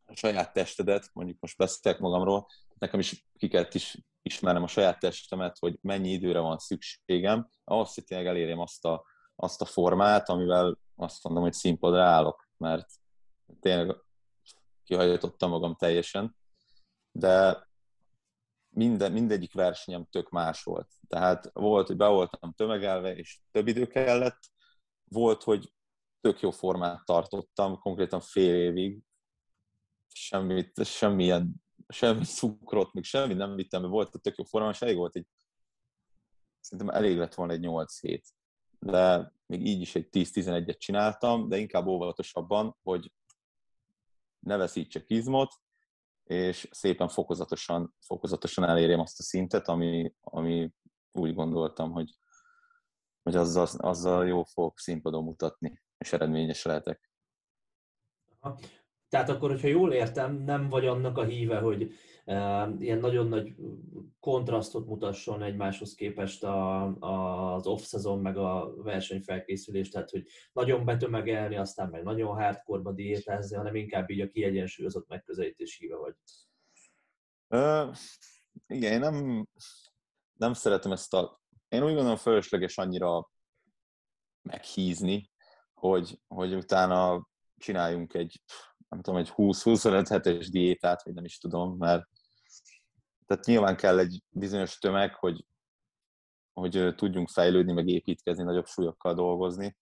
[0.04, 2.46] a saját testedet, mondjuk most beszélek magamról,
[2.80, 7.94] nekem is ki kellett is ismernem a saját testemet, hogy mennyi időre van szükségem, ahhoz,
[7.94, 9.04] hogy tényleg elérjem azt a,
[9.36, 12.88] azt a formát, amivel azt mondom, hogy színpadra állok, mert
[13.60, 13.96] tényleg
[14.84, 16.36] kihajtottam magam teljesen,
[17.12, 17.68] de
[18.68, 20.88] minden, mindegyik versenyem tök más volt.
[21.08, 24.38] Tehát volt, hogy be voltam tömegelve, és több idő kellett,
[25.04, 25.72] volt, hogy
[26.20, 28.98] tök jó formát tartottam, konkrétan fél évig,
[30.12, 34.82] semmit, semmilyen semmi cukrot, még semmi nem vittem, mert volt a tök jó formán, és
[34.82, 35.26] elég volt egy,
[36.60, 38.28] szerintem elég lett volna egy 8 hét.
[38.78, 43.12] De még így is egy 10-11-et csináltam, de inkább óvatosabban, hogy
[44.38, 45.54] ne veszítsek izmot,
[46.24, 50.72] és szépen fokozatosan, fokozatosan elérjem azt a szintet, ami, ami
[51.12, 52.18] úgy gondoltam, hogy,
[53.22, 57.10] hogy azzal, azzal jó fogok színpadon mutatni, és eredményes lehetek.
[59.10, 61.82] Tehát akkor, hogyha jól értem, nem vagy annak a híve, hogy
[62.24, 63.54] uh, ilyen nagyon nagy
[64.20, 71.56] kontrasztot mutasson egymáshoz képest a, a, az off-szezon meg a versenyfelkészülés, tehát hogy nagyon betömegelni,
[71.56, 76.14] aztán meg nagyon hardcore diétázni, hanem inkább így a kiegyensúlyozott megközelítés híve vagy.
[77.48, 77.94] Uh,
[78.66, 79.46] igen, én nem,
[80.32, 81.40] nem szeretem ezt a...
[81.68, 83.30] Én úgy gondolom fölösleges annyira
[84.42, 85.30] meghízni,
[85.74, 88.42] hogy, hogy utána csináljunk egy
[88.90, 92.08] nem tudom, egy 20-25 hetes diétát, vagy nem is tudom, mert
[93.26, 95.44] tehát nyilván kell egy bizonyos tömeg, hogy,
[96.52, 99.76] hogy tudjunk fejlődni, meg építkezni, nagyobb súlyokkal dolgozni,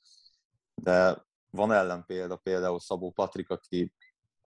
[0.74, 3.92] de van ellenpélda, például Szabó Patrik, aki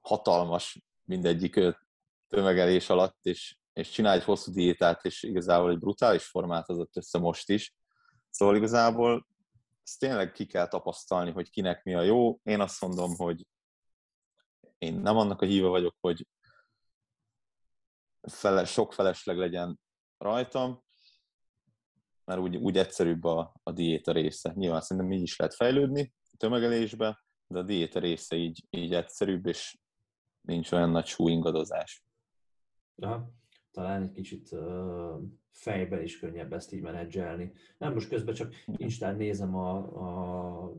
[0.00, 1.60] hatalmas mindegyik
[2.28, 7.18] tömegelés alatt, és, és csinál egy hosszú diétát, és igazából egy brutális formát hozott össze
[7.18, 7.74] most is.
[8.30, 9.26] Szóval igazából
[9.84, 12.38] ezt tényleg ki kell tapasztalni, hogy kinek mi a jó.
[12.42, 13.46] Én azt mondom, hogy
[14.82, 16.26] én nem annak a híve vagyok, hogy
[18.20, 19.80] fele, sok felesleg legyen
[20.18, 20.82] rajtam,
[22.24, 24.52] mert úgy, úgy egyszerűbb a, a diéta része.
[24.54, 29.46] Nyilván szerintem így is lehet fejlődni a tömegelésbe, de a diéta része így, így egyszerűbb,
[29.46, 29.78] és
[30.40, 32.04] nincs olyan nagy súlyingadozás.
[32.96, 33.30] Aha,
[33.70, 37.52] talán egy kicsit uh, fejben is könnyebb ezt így menedzselni.
[37.78, 40.72] Nem, most közben csak Instán nézem a, a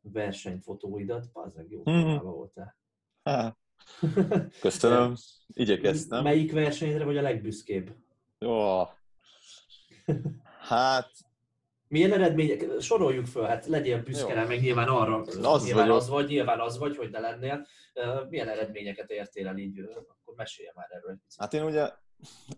[0.00, 2.16] versenyfotóidat, az meg jó mm-hmm.
[2.18, 2.80] voltál.
[4.60, 5.14] Köszönöm,
[5.46, 6.22] igyekeztem.
[6.22, 7.90] Melyik versenyre vagy a legbüszkébb?
[8.38, 8.82] Jó.
[10.68, 11.10] Hát...
[11.88, 12.80] Milyen eredmények?
[12.80, 16.78] Soroljuk föl, hát legyél büszke rá, meg nyilván arra, az, nyilván az vagy, nyilván az
[16.78, 17.66] vagy, hogy ne lennél.
[18.28, 21.18] Milyen eredményeket értél el így, akkor mesélj már erről.
[21.36, 21.90] Hát én ugye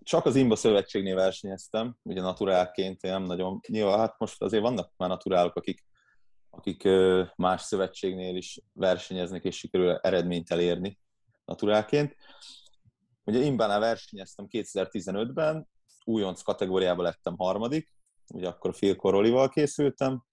[0.02, 4.92] csak az Imba Szövetségnél versenyeztem, ugye naturálként, én nem nagyon, nyilván hát most azért vannak
[4.96, 5.84] már naturálok, akik,
[6.56, 6.88] akik
[7.36, 10.98] más szövetségnél is versenyeznek, és sikerül eredményt elérni
[11.44, 12.16] naturálként.
[13.24, 15.68] Ugye Imbánál versenyeztem 2015-ben,
[16.04, 17.90] újonc kategóriában lettem harmadik,
[18.28, 20.24] ugye akkor Phil készültem,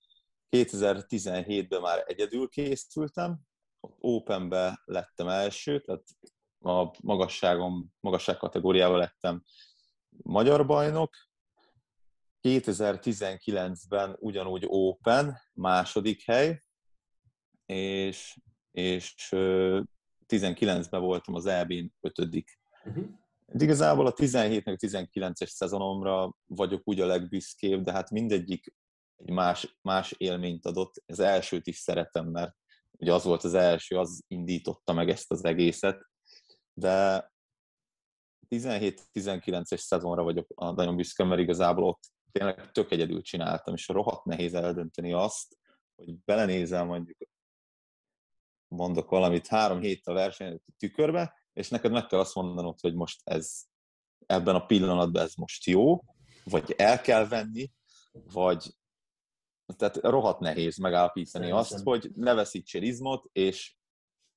[0.50, 3.40] 2017-ben már egyedül készültem,
[4.00, 6.04] Openbe lettem első, tehát
[6.60, 9.44] a magasságom, magasság kategóriában lettem
[10.24, 11.14] magyar bajnok.
[12.42, 16.64] 2019-ben ugyanúgy Open, második hely,
[17.66, 18.38] és,
[18.72, 19.28] és
[20.28, 22.60] 19-ben voltam az EB-n ötödik.
[22.84, 23.06] Uh-huh.
[23.54, 28.74] Igazából a 17 meg 19-es szezonomra vagyok úgy a legbüszkébb, de hát mindegyik
[29.16, 31.04] egy más, más élményt adott.
[31.06, 32.56] Az elsőt is szeretem, mert
[32.92, 36.02] ugye az volt az első, az indította meg ezt az egészet,
[36.74, 37.30] de
[38.50, 44.54] 17-19-es szezonra vagyok nagyon büszke, mert igazából ott tényleg tök egyedül csináltam, és rohadt nehéz
[44.54, 45.58] eldönteni azt,
[45.96, 47.18] hogy belenézel mondjuk
[48.68, 53.62] mondok valamit három héttel versenyt tükörbe, és neked meg kell azt mondanod, hogy most ez
[54.26, 56.00] ebben a pillanatban ez most jó,
[56.44, 57.72] vagy el kell venni,
[58.12, 58.76] vagy
[59.78, 61.58] tehát rohadt nehéz megállapítani Szerintem.
[61.58, 63.76] azt, hogy ne veszítsél izmot, és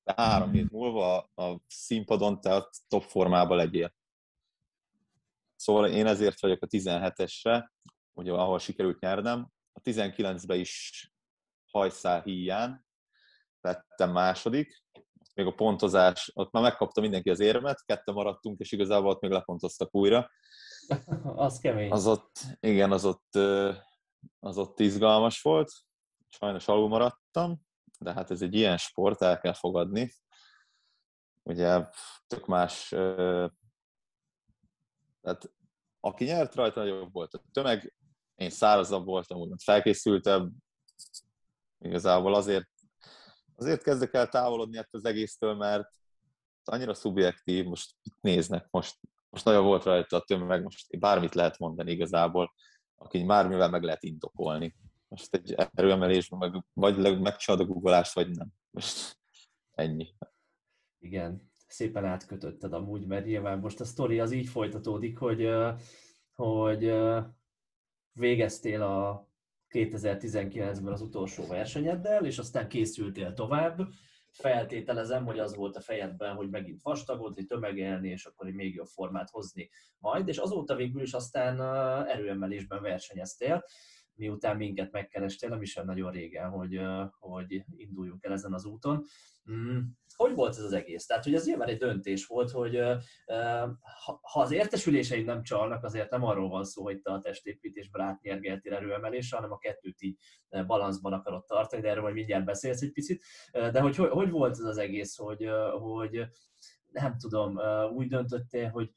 [0.04, 3.94] három hét múlva a színpadon te a top formában legyél.
[5.64, 7.68] Szóval én ezért vagyok a 17-esre,
[8.12, 9.48] ugye, ahol sikerült nyernem.
[9.72, 11.12] A 19-ben is
[11.70, 12.86] hajszál híján
[13.60, 14.82] lettem második,
[15.34, 19.30] még a pontozás, ott már megkapta mindenki az érmet, kette maradtunk, és igazából ott még
[19.30, 20.30] lepontoztak újra.
[21.46, 21.90] az kemény.
[21.90, 23.34] Az ott, igen, az ott,
[24.40, 25.72] az ott izgalmas volt.
[26.28, 27.60] Sajnos alul maradtam,
[27.98, 30.12] de hát ez egy ilyen sport, el kell fogadni.
[31.42, 31.88] Ugye
[32.26, 32.94] tök más,
[35.24, 35.52] tehát
[36.00, 37.94] aki nyert rajta, nagyobb volt a tömeg,
[38.34, 40.50] én szárazabb voltam, úgymond felkészültebb,
[41.78, 42.68] igazából azért
[43.56, 45.88] azért kezdek el távolodni ettől az egésztől, mert
[46.64, 48.96] annyira szubjektív, most itt néznek, most,
[49.28, 52.54] most nagyon volt rajta a tömeg, most bármit lehet mondani igazából,
[52.94, 54.76] aki bármivel meg lehet indokolni.
[55.08, 58.48] Most egy erőemelésben meg, vagy megcsinálod a guggolást, vagy nem.
[58.70, 59.18] Most
[59.70, 60.14] ennyi.
[60.98, 65.48] Igen, szépen átkötötted amúgy, mert nyilván most a sztori az így folytatódik, hogy,
[66.32, 66.92] hogy
[68.12, 69.28] végeztél a
[69.68, 73.80] 2019-ben az utolsó versenyeddel, és aztán készültél tovább.
[74.30, 78.86] Feltételezem, hogy az volt a fejedben, hogy megint vastagodni, tömegelni, és akkor egy még jobb
[78.86, 81.60] formát hozni majd, és azóta végül is aztán
[82.06, 83.64] erőemelésben versenyeztél
[84.16, 86.80] miután minket megkerestél, nem is nagyon régen, hogy,
[87.18, 89.04] hogy induljunk el ezen az úton.
[90.16, 91.06] Hogy volt ez az egész?
[91.06, 92.78] Tehát, hogy ez nyilván egy döntés volt, hogy
[94.20, 98.74] ha az értesüléseid nem csalnak, azért nem arról van szó, hogy te a testépítésben átnyergeltél
[98.74, 100.16] erőemelésre, hanem a kettőt így
[100.66, 103.24] balanszban akarod tartani, de erről majd mindjárt beszélsz egy picit.
[103.52, 105.48] De hogy, hogy, hogy volt ez az egész, hogy,
[105.78, 106.26] hogy
[106.86, 107.58] nem tudom,
[107.94, 108.90] úgy döntöttél, hogy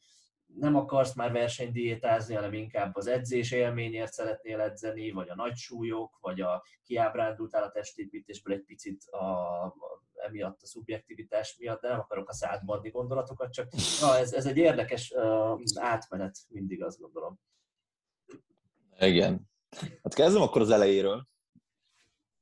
[0.56, 6.18] nem akarsz már versenydiétázni, hanem inkább az edzés élményért szeretnél edzeni, vagy a nagy súlyok,
[6.22, 9.76] vagy a kiábrándultál a testépítésből egy picit a,
[10.28, 14.46] emiatt a szubjektivitás miatt, de nem akarok a szádba adni gondolatokat, csak na, ez, ez
[14.46, 17.40] egy érdekes uh, átmenet mindig, azt gondolom.
[19.00, 19.50] Igen.
[20.04, 21.28] Hát kezdem akkor az elejéről.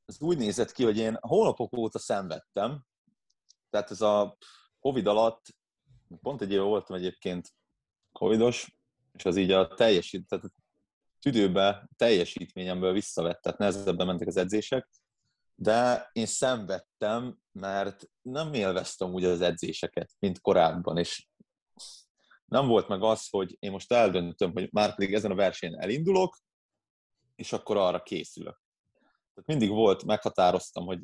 [0.05, 2.85] Ez úgy nézett ki, hogy én hónapok óta szenvedtem,
[3.69, 4.37] tehát ez a
[4.79, 5.45] Covid alatt,
[6.21, 7.53] pont egy éve voltam egyébként
[8.11, 8.77] covidos,
[9.11, 10.45] és az így a teljesít, tehát
[11.19, 14.89] tüdőbe teljesítményemből visszavett, tehát nehezebben mentek az edzések,
[15.55, 21.27] de én szenvedtem, mert nem élveztem úgy az edzéseket, mint korábban, és
[22.45, 26.37] nem volt meg az, hogy én most eldöntöm, hogy már pedig ezen a versenyen elindulok,
[27.35, 28.61] és akkor arra készülök.
[29.33, 30.99] Tehát mindig volt, meghatároztam, hogy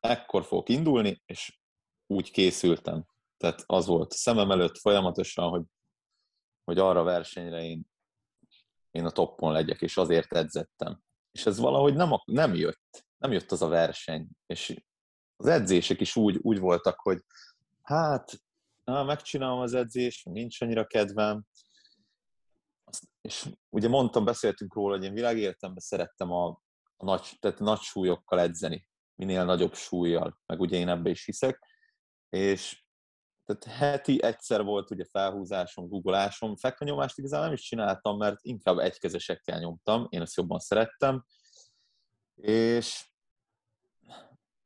[0.00, 1.58] ekkor fogok indulni, és
[2.06, 3.06] úgy készültem.
[3.36, 5.62] Tehát az volt szemem előtt folyamatosan, hogy,
[6.64, 7.86] hogy arra versenyre én,
[8.90, 11.00] én a toppon legyek, és azért edzettem.
[11.32, 13.06] És ez valahogy nem, nem jött.
[13.22, 14.28] Nem jött az a verseny.
[14.46, 14.82] És
[15.36, 17.24] az edzések is úgy, úgy voltak, hogy
[17.82, 18.32] hát,
[18.84, 21.44] na, megcsinálom az edzést, nincs annyira kedvem.
[23.20, 26.46] És ugye mondtam, beszéltünk róla, hogy én világéletemben szerettem a,
[26.96, 31.66] a nagy, tehát nagy súlyokkal edzeni, minél nagyobb súlyjal, meg ugye én ebbe is hiszek.
[32.28, 32.84] És
[33.44, 39.58] tehát heti egyszer volt ugye felhúzásom, guggolásom, fekvenyomást igazán nem is csináltam, mert inkább egykezesekkel
[39.58, 41.24] nyomtam, én ezt jobban szerettem,
[42.34, 43.11] és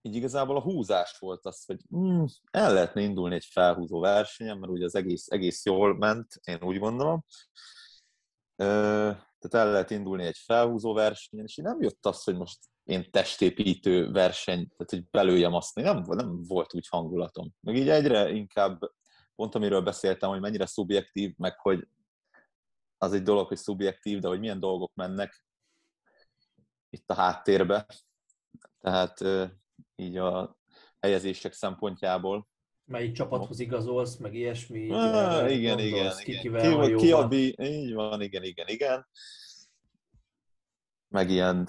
[0.07, 4.72] így igazából a húzás volt az, hogy mm, el lehetne indulni egy felhúzó versenyen, mert
[4.72, 7.24] ugye az egész, egész jól ment, én úgy gondolom.
[8.57, 13.11] Tehát el lehet indulni egy felhúzó versenyen, és így nem jött az, hogy most én
[13.11, 17.52] testépítő verseny, tehát hogy belőjem azt, nem, nem volt úgy hangulatom.
[17.61, 18.78] Meg így egyre inkább,
[19.34, 21.88] pont amiről beszéltem, hogy mennyire szubjektív, meg hogy
[22.98, 25.44] az egy dolog, hogy szubjektív, de hogy milyen dolgok mennek
[26.90, 27.86] itt a háttérbe.
[28.80, 29.20] Tehát
[29.97, 30.57] így a
[31.01, 32.49] helyezések szempontjából.
[32.84, 34.90] Melyik csapathoz igazolsz, meg ilyesmi.
[34.90, 36.16] Ah, igen, igen, igen.
[36.16, 37.55] Ki, ki, ki a bí...
[37.59, 39.07] Így van, igen, igen, igen.
[41.09, 41.68] Meg ilyen...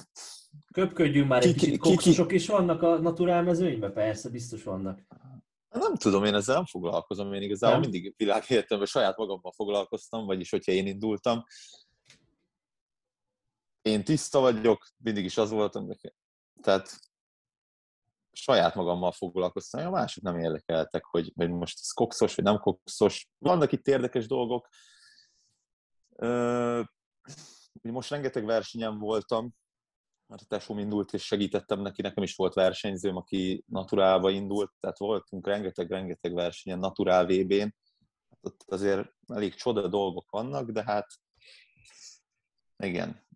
[0.73, 3.93] Köpködjünk már egy ki, kicsit, kokszosok is vannak a naturál mezőnyben?
[3.93, 5.01] Persze, biztos vannak.
[5.69, 7.89] Nem tudom, én ezzel nem foglalkozom, én igazából nem?
[7.89, 11.43] mindig világéletemben saját magammal foglalkoztam, vagyis hogyha én indultam.
[13.82, 15.89] Én tiszta vagyok, mindig is az voltam,
[16.61, 16.99] tehát
[18.41, 23.27] saját magammal foglalkoztam, a mások nem érdekeltek, hogy, hogy most ez kokszos, vagy nem kokszos.
[23.38, 24.67] Vannak itt érdekes dolgok.
[27.81, 29.55] Most rengeteg versenyen voltam,
[30.27, 34.97] mert a tesóm indult, és segítettem neki, nekem is volt versenyzőm, aki naturálba indult, tehát
[34.97, 37.75] voltunk rengeteg-rengeteg versenyen, naturál VB-n.
[38.29, 41.07] Hát ott azért elég csoda dolgok vannak, de hát
[42.83, 43.26] igen,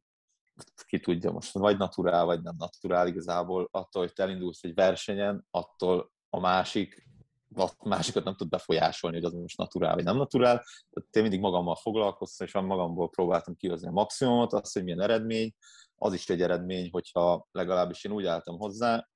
[0.86, 5.48] ki tudja most, vagy naturál, vagy nem naturál igazából, attól, hogy te elindulsz egy versenyen,
[5.52, 7.10] attól a másik,
[7.56, 10.64] a másikat nem tud befolyásolni, hogy az most naturál, vagy nem naturál.
[10.90, 15.54] Tehát én mindig magammal foglalkoztam, és magamból próbáltam kihozni a maximumot, azt, hogy milyen eredmény,
[15.96, 19.08] az is egy eredmény, hogyha legalábbis én úgy álltam hozzá,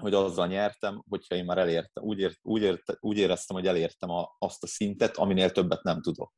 [0.00, 4.10] hogy azzal nyertem, hogyha én már elértem, úgy, ért, úgy, ért, úgy éreztem, hogy elértem
[4.10, 6.32] a, azt a szintet, aminél többet nem tudok.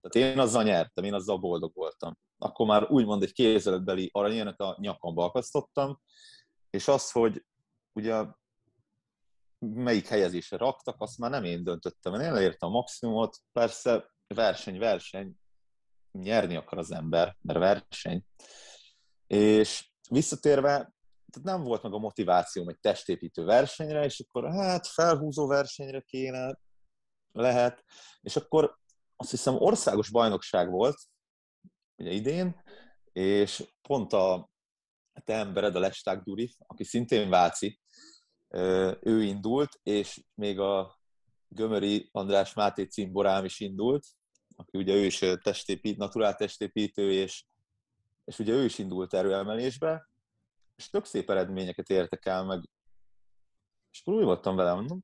[0.00, 2.18] Tehát én azzal nyertem, én azzal boldog voltam.
[2.38, 6.00] Akkor már úgymond egy kézeletbeli aranyének a nyakamba akasztottam,
[6.70, 7.44] és az, hogy
[7.92, 8.24] ugye
[9.58, 15.34] melyik helyezésre raktak, azt már nem én döntöttem, én elértem a maximumot, persze verseny, verseny,
[16.12, 18.24] nyerni akar az ember, mert verseny.
[19.26, 20.70] És visszatérve,
[21.30, 26.58] tehát nem volt meg a motivációm egy testépítő versenyre, és akkor hát felhúzó versenyre kéne,
[27.32, 27.84] lehet,
[28.20, 28.78] és akkor
[29.20, 30.96] azt hiszem országos bajnokság volt,
[31.96, 32.62] ugye idén,
[33.12, 34.50] és pont a
[35.24, 37.80] te embered, a Lesták Duri, aki szintén Váci,
[39.00, 40.98] ő indult, és még a
[41.48, 44.06] Gömöri András Máté cimborám is indult,
[44.56, 47.44] aki ugye ő is testépít, naturál testépítő, és,
[48.24, 50.08] és ugye ő is indult erőemelésbe,
[50.76, 52.68] és tök szép eredményeket értek el, meg.
[53.90, 55.00] És akkor úgy voltam vele, mondom,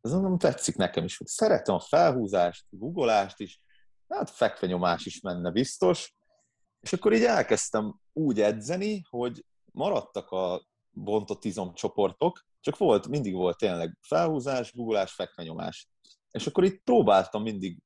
[0.00, 3.60] ez nem tetszik nekem is, szeretem a felhúzást, a guggolást is,
[4.08, 6.14] hát fekvenyomás is menne biztos.
[6.80, 13.56] És akkor így elkezdtem úgy edzeni, hogy maradtak a bontott izomcsoportok, csak volt, mindig volt
[13.56, 15.88] tényleg felhúzás, gugolás, fekvenyomás.
[16.30, 17.78] És akkor itt próbáltam mindig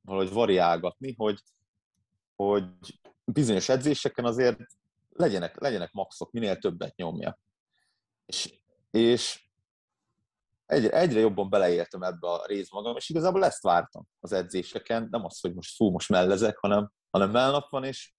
[0.00, 1.40] valahogy variálgatni, hogy,
[2.36, 2.64] hogy
[3.24, 4.58] bizonyos edzéseken azért
[5.10, 7.38] legyenek, legyenek maxok, minél többet nyomja.
[8.26, 9.43] És, és
[10.66, 15.24] egyre, egyre jobban beleértem ebbe a rész magam, és igazából ezt vártam az edzéseken, nem
[15.24, 18.12] az, hogy most fú, most mellezek, hanem, hanem melnap van, és,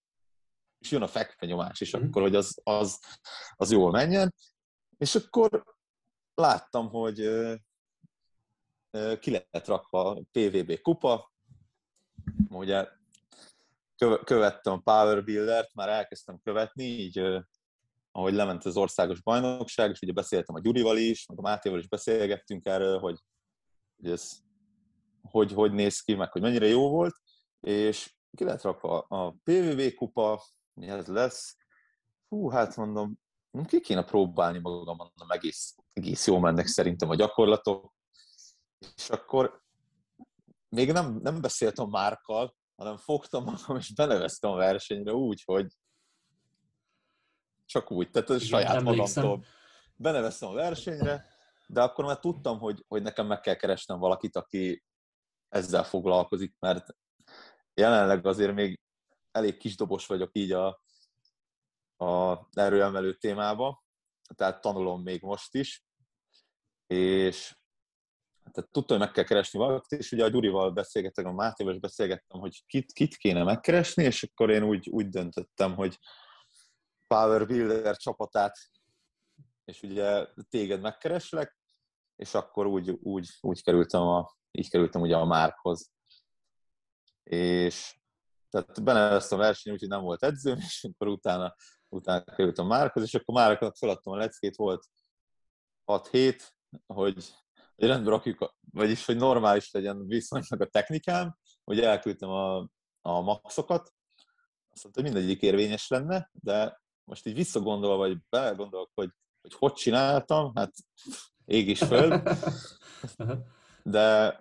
[0.79, 2.03] és jön a fekvenyomás, és mm.
[2.03, 2.99] akkor, hogy az, az,
[3.55, 4.33] az jól menjen.
[4.97, 5.63] És akkor
[6.33, 7.15] láttam, hogy
[9.19, 11.33] ki lett rakva a PVB kupa,
[12.49, 12.87] ugye
[14.23, 17.45] követtem a Power Builder-t, már elkezdtem követni, így
[18.16, 21.88] ahogy lement az országos bajnokság, és ugye beszéltem a Gyurival is, meg a Mátéval is
[21.88, 23.20] beszélgettünk erről, hogy,
[23.95, 24.32] hogy ez
[25.22, 27.16] hogy, hogy néz ki, meg hogy mennyire jó volt,
[27.59, 30.43] és ki lehet rakva a PVV kupa,
[30.74, 31.57] mi ez lesz,
[32.28, 33.20] hú, hát mondom,
[33.66, 37.93] ki kéne próbálni magam, mondom, egész, egész jól mennek szerintem a gyakorlatok.
[38.95, 39.63] És akkor
[40.70, 45.68] még nem, nem beszéltem Márkkal, hanem fogtam magam, és beneveztem a versenyre úgy, hogy
[47.66, 49.45] csak úgy, tehát ez Igen, saját magamtól
[49.95, 51.26] beneveztem a versenyre,
[51.68, 54.84] de akkor már tudtam, hogy, hogy nekem meg kell keresnem valakit, aki
[55.49, 56.95] ezzel foglalkozik, mert
[57.74, 58.80] jelenleg azért még
[59.32, 60.82] elég kisdobos vagyok így a,
[61.97, 63.84] a erőemelő témába,
[64.36, 65.84] tehát tanulom még most is,
[66.88, 67.55] és
[68.51, 71.80] tehát tudtam, hogy meg kell keresni valakit, és ugye a Gyurival beszélgettem, a Mátéval is
[71.80, 75.99] beszélgettem, hogy kit, kit kéne megkeresni, és akkor én úgy, úgy döntöttem, hogy
[77.16, 78.57] Power Builder csapatát,
[79.66, 81.57] és ugye téged megkereslek,
[82.16, 85.91] és akkor úgy, úgy, úgy kerültem a, így kerültem ugye a Márkhoz.
[87.24, 87.99] És
[88.49, 91.55] tehát beneveztem a verseny, úgyhogy nem volt edzőm, és akkor utána,
[91.89, 94.86] utána kerültem Márkhoz, és akkor Márknak feladtam a leckét, volt
[95.86, 96.55] 6 hét,
[96.86, 97.34] hogy,
[97.76, 102.57] hogy rendben rakjuk, vagyis hogy normális legyen viszonylag a technikám, hogy elküldtem a,
[103.01, 103.93] a maxokat,
[104.72, 109.10] azt mondta, hogy mindegyik érvényes lenne, de most így visszagondolva, vagy belegondolok, hogy,
[109.41, 110.74] hogy hogy csináltam, hát
[111.45, 112.22] ég is föl,
[113.84, 114.39] de,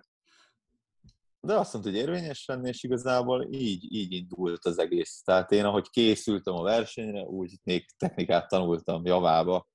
[1.39, 5.21] de azt mondta, hogy érvényes lenne, és igazából így, így indult az egész.
[5.23, 9.67] Tehát én, ahogy készültem a versenyre, úgy még technikát tanultam javába,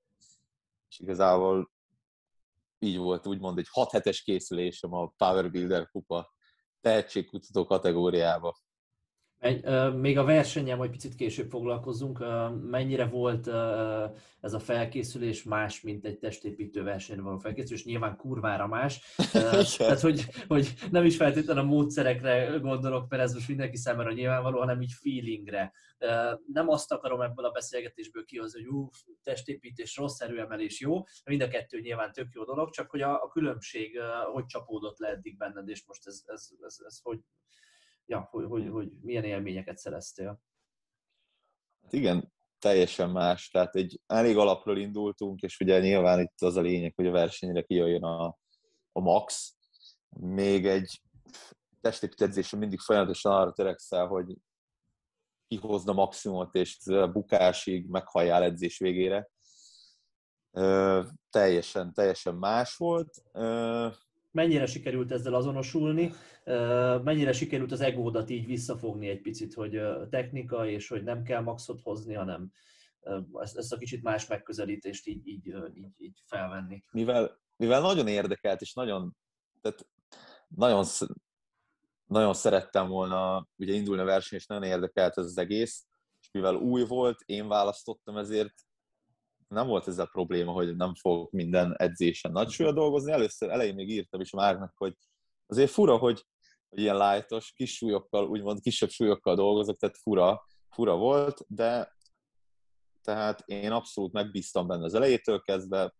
[0.88, 1.70] és igazából
[2.78, 6.34] így volt úgymond egy 6 hetes készülésem a Power Builder kupa
[6.80, 8.56] tehetségkutató kategóriába.
[9.94, 12.24] Még a versenyen majd picit később foglalkozunk.
[12.62, 13.46] Mennyire volt
[14.40, 17.84] ez a felkészülés más, mint egy testépítő versenyre való felkészülés?
[17.84, 19.14] Nyilván kurvára más.
[19.76, 24.58] Tehát, hogy, hogy nem is feltétlenül a módszerekre gondolok, mert ez most mindenki számára nyilvánvaló,
[24.58, 25.72] hanem így feelingre.
[26.52, 28.88] Nem azt akarom ebből a beszélgetésből kihozni, hogy ú,
[29.22, 31.02] testépítés rossz, erőemelés jó.
[31.24, 34.00] Mind a kettő nyilván tök jó dolog, csak hogy a, a különbség
[34.32, 37.20] hogy csapódott le eddig benned, és most ez, ez, ez, ez hogy,
[38.10, 40.40] ja, hogy, hogy, hogy milyen élményeket szereztél?
[41.82, 43.50] Hát igen, teljesen más.
[43.50, 47.62] Tehát egy elég alapról indultunk, és ugye nyilván itt az a lényeg, hogy a versenyre
[47.62, 48.38] kijöjjön a,
[48.92, 49.56] a max.
[50.08, 51.02] Még egy
[51.80, 54.36] testépítő mindig folyamatosan arra törekszel, hogy
[55.48, 56.78] kihozna maximumot, és
[57.12, 59.30] bukásig meghalljál edzés végére.
[60.50, 63.22] Ö, teljesen, teljesen más volt.
[63.32, 63.88] Ö,
[64.30, 66.12] mennyire sikerült ezzel azonosulni,
[67.02, 71.80] mennyire sikerült az egódat így visszafogni egy picit, hogy technika, és hogy nem kell maxot
[71.82, 72.52] hozni, hanem
[73.40, 76.84] ezt, ezt a kicsit más megközelítést így, így, így, így felvenni.
[76.90, 79.16] Mivel, mivel nagyon érdekelt, és nagyon,
[79.60, 79.86] tehát
[80.48, 80.84] nagyon,
[82.06, 85.86] nagyon szerettem volna ugye indulni a verseny, és nagyon érdekelt ez az egész,
[86.20, 88.54] és mivel új volt, én választottam, ezért
[89.50, 93.12] nem volt ezzel probléma, hogy nem fogok minden edzésen nagy súlya dolgozni.
[93.12, 94.96] Először elején még írtam is Márknak, hogy
[95.46, 96.26] azért fura, hogy,
[96.68, 101.96] hogy ilyen lightos, kis súlyokkal, úgymond kisebb súlyokkal dolgozok, tehát fura, fura volt, de
[103.02, 105.94] tehát én abszolút megbíztam benne az elejétől kezdve,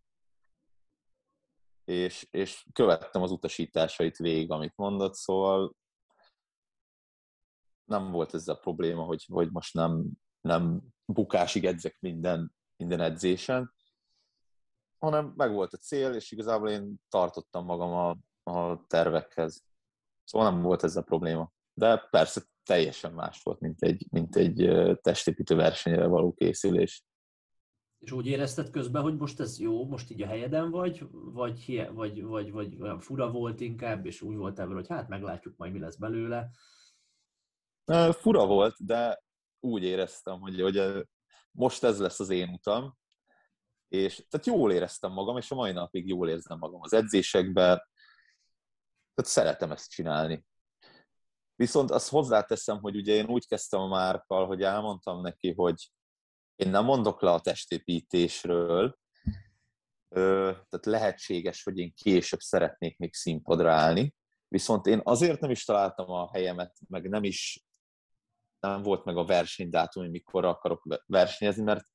[1.83, 5.75] és, és követtem az utasításait végig, amit mondott, szóval
[7.85, 10.05] nem volt ezzel probléma, hogy, hogy most nem,
[10.41, 13.73] nem bukásig edzek minden minden edzésen,
[14.97, 18.17] hanem meg volt a cél, és igazából én tartottam magam a,
[18.51, 19.63] a tervekhez.
[20.23, 21.51] Szóval nem volt ez a probléma.
[21.73, 24.71] De persze teljesen más volt, mint egy, mint egy
[25.01, 27.03] testépítő versenyre való készülés.
[27.99, 32.23] És úgy érezted közben, hogy most ez jó, most így a helyeden vagy, vagy, vagy,
[32.23, 35.79] vagy, vagy olyan fura volt inkább, és úgy volt ebből, hogy hát meglátjuk majd, mi
[35.79, 36.49] lesz belőle?
[38.11, 39.23] Fura volt, de
[39.59, 41.07] úgy éreztem, hogy, hogy
[41.51, 42.97] most ez lesz az én utam,
[43.87, 47.77] és tehát jól éreztem magam, és a mai napig jól érzem magam az edzésekben,
[49.13, 50.45] tehát szeretem ezt csinálni.
[51.55, 55.91] Viszont azt hozzáteszem, hogy ugye én úgy kezdtem a Márkkal, hogy elmondtam neki, hogy
[56.55, 58.99] én nem mondok le a testépítésről,
[60.09, 64.15] tehát lehetséges, hogy én később szeretnék még színpadra állni,
[64.47, 67.65] viszont én azért nem is találtam a helyemet, meg nem is
[68.61, 71.85] nem volt meg a versenydátum, hogy mikor akarok versenyezni, mert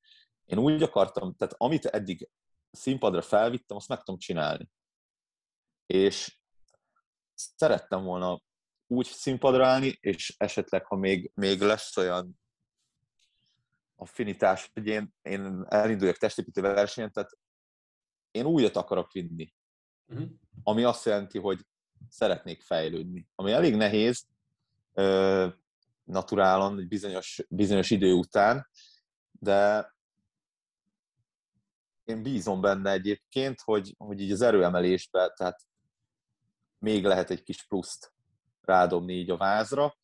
[0.45, 2.29] én úgy akartam, tehát amit eddig
[2.71, 4.69] színpadra felvittem, azt meg tudom csinálni.
[5.85, 6.39] És
[7.33, 8.41] szerettem volna
[8.87, 12.39] úgy színpadra állni, és esetleg, ha még, még lesz olyan
[13.95, 17.31] affinitás, hogy én, én elinduljak testépítő versenyen, tehát
[18.31, 19.53] én újat akarok vinni.
[20.05, 20.29] Uh-huh.
[20.63, 21.65] Ami azt jelenti, hogy
[22.09, 23.27] szeretnék fejlődni.
[23.35, 24.27] Ami elég nehéz,
[26.07, 28.67] naturálon egy bizonyos, bizonyos idő után,
[29.31, 29.91] de
[32.03, 35.61] én bízom benne egyébként, hogy, hogy így az erőemelésbe, tehát
[36.79, 38.13] még lehet egy kis pluszt
[38.61, 39.95] rádobni így a vázra,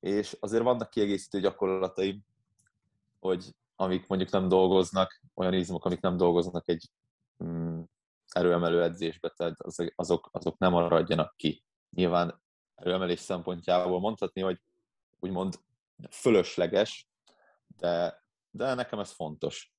[0.00, 2.24] és azért vannak kiegészítő gyakorlataim,
[3.18, 6.90] hogy amik mondjuk nem dolgoznak, olyan izmok, amik nem dolgoznak egy
[7.44, 7.80] mm,
[8.28, 9.56] erőemelő edzésbe, tehát
[9.94, 11.64] azok, azok nem maradjanak ki.
[11.90, 12.42] Nyilván
[12.74, 14.60] erőemelés szempontjából mondhatni, hogy
[15.20, 15.54] úgymond
[16.10, 17.08] fölösleges,
[17.66, 19.72] de, de nekem ez fontos.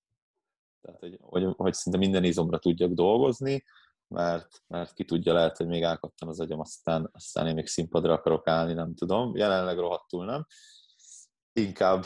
[0.81, 3.63] Tehát, hogy, hogy, hogy szinte minden izomra tudjak dolgozni,
[4.07, 8.13] mert, mert ki tudja, lehet, hogy még elkaptam az agyam, aztán, aztán én még színpadra
[8.13, 9.35] akarok állni, nem tudom.
[9.35, 10.45] Jelenleg rohadtul nem.
[11.53, 12.05] Inkább,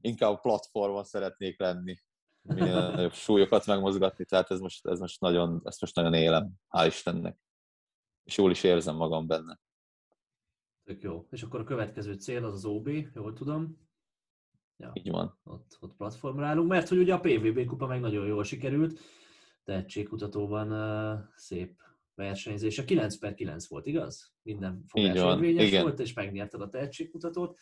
[0.00, 1.96] inkább platformon szeretnék lenni,
[2.42, 7.38] minél súlyokat megmozgatni, tehát ez most, ez most nagyon, ezt most nagyon élem, hál' Istennek.
[8.24, 9.60] És jól is érzem magam benne.
[10.84, 11.26] Tök jó.
[11.30, 13.82] És akkor a következő cél az az OB, jól tudom.
[14.76, 14.90] Ja.
[14.94, 15.38] Így van.
[15.44, 19.00] Ott, ott platformra állunk, mert hogy ugye a PVB kupa meg nagyon jól sikerült,
[19.64, 21.80] tehetségkutatóban uh, szép
[22.14, 22.78] versenyzés.
[22.78, 24.32] A 9 per 9 volt, igaz?
[24.42, 27.58] Minden fogás érvényes volt, és megnyerted a tehetségkutatót.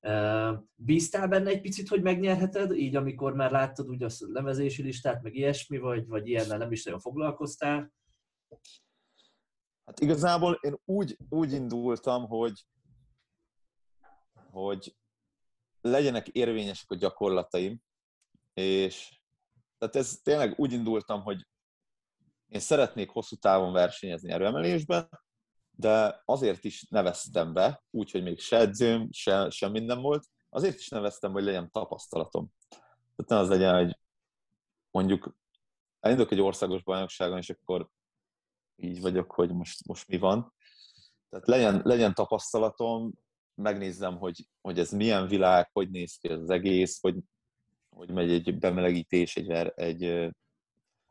[0.00, 5.22] Uh, bíztál benne egy picit, hogy megnyerheted, így amikor már láttad úgy a levezési listát,
[5.22, 7.92] meg ilyesmi, vagy, vagy ilyennel nem is nagyon foglalkoztál?
[9.92, 12.66] Hát igazából én úgy, úgy indultam, hogy,
[14.50, 14.96] hogy
[15.80, 17.82] legyenek érvényesek a gyakorlataim,
[18.54, 19.20] és
[19.78, 21.46] tehát ez tényleg úgy indultam, hogy
[22.48, 25.08] én szeretnék hosszú távon versenyezni erőemelésben,
[25.70, 30.88] de azért is neveztem be, úgyhogy még se edzőm, se, se minden volt, azért is
[30.88, 32.52] neveztem, hogy legyen tapasztalatom.
[32.68, 33.98] Tehát nem az legyen, hogy
[34.90, 35.36] mondjuk
[36.00, 37.90] elindulok egy országos bajnokságon, és akkor
[38.76, 40.54] így vagyok, hogy most, most mi van.
[41.28, 43.12] Tehát legyen, legyen tapasztalatom,
[43.54, 47.16] megnézzem, hogy, hogy ez milyen világ, hogy néz ki az egész, hogy,
[47.88, 50.02] hogy megy egy bemelegítés egy, egy,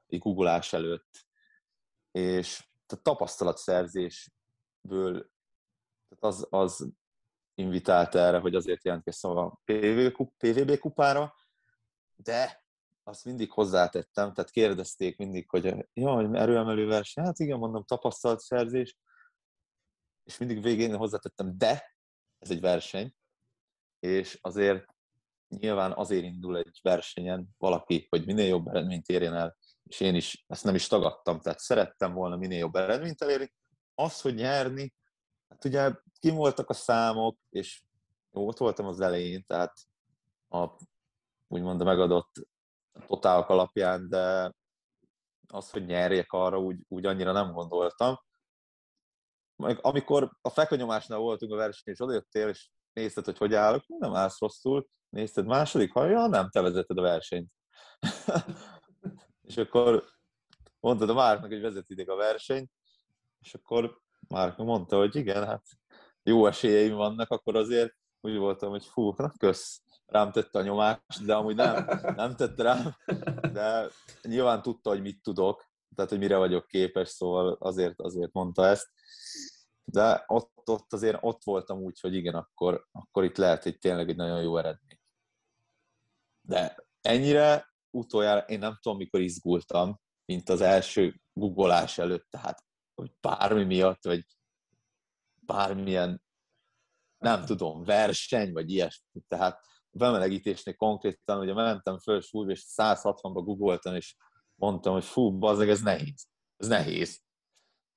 [0.07, 1.26] egy googleás előtt.
[2.12, 5.32] És a tapasztalatszerzésből
[6.12, 6.89] tehát az, az
[7.53, 11.36] invitált erre, hogy azért jelentkeztem a PV, PVB kupára,
[12.16, 12.61] de
[13.12, 18.97] azt mindig hozzátettem, tehát kérdezték mindig, hogy jaj, erőemelő verseny, hát igen, mondom, tapasztalatszerzés,
[20.24, 21.95] és mindig végén hozzátettem, de
[22.39, 23.16] ez egy verseny,
[23.99, 24.86] és azért
[25.47, 30.45] nyilván azért indul egy versenyen valaki, hogy minél jobb eredményt érjen el, és én is
[30.47, 33.53] ezt nem is tagadtam, tehát szerettem volna minél jobb eredményt elérni.
[33.95, 34.93] Az, hogy nyerni,
[35.49, 37.84] hát ugye kim voltak a számok, és
[38.32, 39.74] ott voltam az elején, tehát
[40.49, 40.68] a,
[41.47, 42.32] úgymond a megadott
[43.07, 44.53] totálok alapján, de
[45.47, 48.19] az, hogy nyerjek arra, úgy, úgy annyira nem gondoltam.
[49.81, 54.39] Amikor a fekvenyomásnál voltunk a versenyen, és odajöttél, és nézted, hogy hogy állok, nem állsz
[54.39, 57.51] rosszul, nézted második, ha ja, nem, te vezeted a versenyt.
[59.47, 60.03] és akkor
[60.79, 62.71] mondtad a Márknak, hogy vezetitek a versenyt,
[63.39, 65.63] és akkor Márk mondta, hogy igen, hát
[66.23, 69.81] jó esélyeim vannak, akkor azért úgy voltam, hogy fú, na kösz,
[70.12, 71.86] rám tette a nyomást, de amúgy nem,
[72.16, 72.95] nem tette rám,
[73.53, 73.88] de
[74.22, 78.88] nyilván tudta, hogy mit tudok, tehát hogy mire vagyok képes, szóval azért, azért mondta ezt.
[79.84, 84.09] De ott, ott azért ott voltam úgy, hogy igen, akkor, akkor itt lehet hogy tényleg
[84.09, 84.99] egy nagyon jó eredmény.
[86.47, 92.64] De ennyire utoljára én nem tudom, mikor izgultam, mint az első googolás előtt, tehát
[92.95, 94.26] hogy bármi miatt, vagy
[95.45, 96.24] bármilyen,
[97.18, 99.22] nem tudom, verseny, vagy ilyesmi.
[99.28, 104.15] Tehát bemelegítésnél konkrétan, ugye mentem föl súlyba, és 160-ba googoltam, és
[104.55, 106.27] mondtam, hogy fú, bazdeg, ez nehéz.
[106.57, 107.21] Ez nehéz.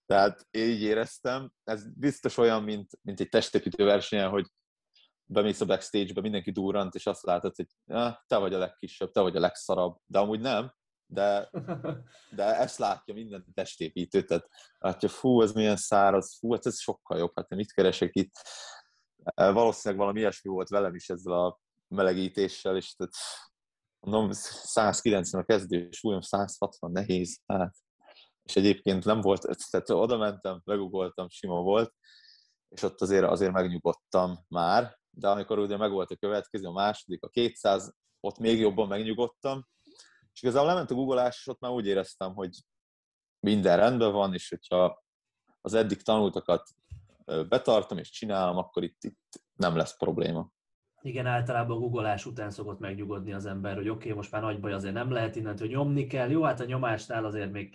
[0.06, 4.46] Tehát én így éreztem, ez biztos olyan, mint, mint egy testépítő versenyen, hogy
[5.24, 9.20] bemész a backstage-be, mindenki durrant, és azt látod, hogy ja, te vagy a legkisebb, te
[9.20, 10.74] vagy a legszarabb, de amúgy nem,
[11.06, 11.50] de,
[12.36, 17.18] de ezt látja minden testépítő, tehát látja, fú, ez milyen száraz, fú, hát ez sokkal
[17.18, 18.32] jobb, hát mit keresek itt.
[19.34, 21.60] Valószínűleg valami ilyesmi volt velem is ezzel a
[21.94, 23.14] melegítéssel, és tehát
[24.00, 27.74] mondom, 190 a kezdő súlyom, 160 nehéz, hát.
[28.42, 31.94] És egyébként nem volt, tehát oda mentem, megugoltam, sima volt,
[32.68, 37.22] és ott azért, azért megnyugodtam már, de amikor ugye meg volt a következő, a második,
[37.22, 39.66] a 200, ott még jobban megnyugodtam,
[40.32, 42.50] és igazából lement a googolás, és ott már úgy éreztem, hogy
[43.40, 45.04] minden rendben van, és hogyha
[45.60, 46.68] az eddig tanultakat
[47.24, 50.50] betartom és csinálom, akkor itt, itt nem lesz probléma.
[51.04, 54.60] Igen, általában a googolás után szokott megnyugodni az ember, hogy oké, okay, most már nagy
[54.60, 56.30] baj azért nem lehet innentől nyomni kell.
[56.30, 57.74] Jó, hát a nyomásnál azért még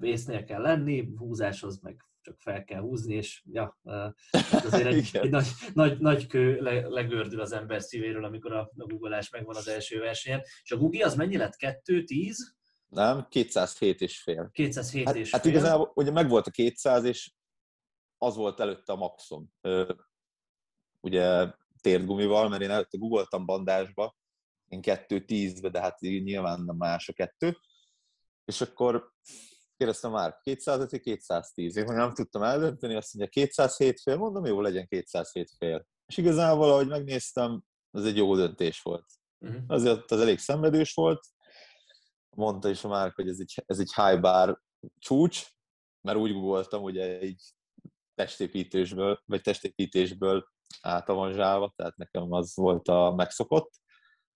[0.00, 3.78] észnél kell lenni, húzáshoz meg csak fel kell húzni, és ja,
[4.30, 8.86] hát azért egy, egy nagy, nagy, nagy kő legördül az ember szívéről, amikor a, a
[8.86, 10.42] googolás megvan az első versenyen.
[10.62, 11.56] És a Google az mennyi lett?
[11.56, 12.56] 2, 10?
[12.88, 14.50] Nem, 207 és fél.
[14.52, 15.50] 207 Hát, és hát fél.
[15.50, 17.32] igazából ugye megvolt a 200, és
[18.18, 19.50] az volt előtte a maximum.
[21.00, 24.16] Ugye térdgumival, mert én előtte googoltam bandásba,
[24.68, 27.58] én 210-be, de hát nyilván nem más a kettő.
[28.44, 29.12] És akkor
[29.76, 31.76] kérdeztem már, 205 vagy 210?
[31.76, 35.86] Én nem tudtam eldönteni, azt mondja, 207 fél, mondom, jó, legyen 207 fél.
[36.06, 39.06] És igazából, ahogy megnéztem, ez egy jó döntés volt.
[39.38, 39.62] Uh-huh.
[39.66, 41.26] Azért az elég szenvedős volt.
[42.36, 44.60] Mondta is a Márk, hogy ez egy, ez egy high bar
[44.98, 45.46] csúcs,
[46.00, 47.42] mert úgy googoltam, ugye egy
[48.14, 50.48] testépítésből, vagy testépítésből
[50.80, 53.70] átavanzsálva, tehát nekem az volt a megszokott.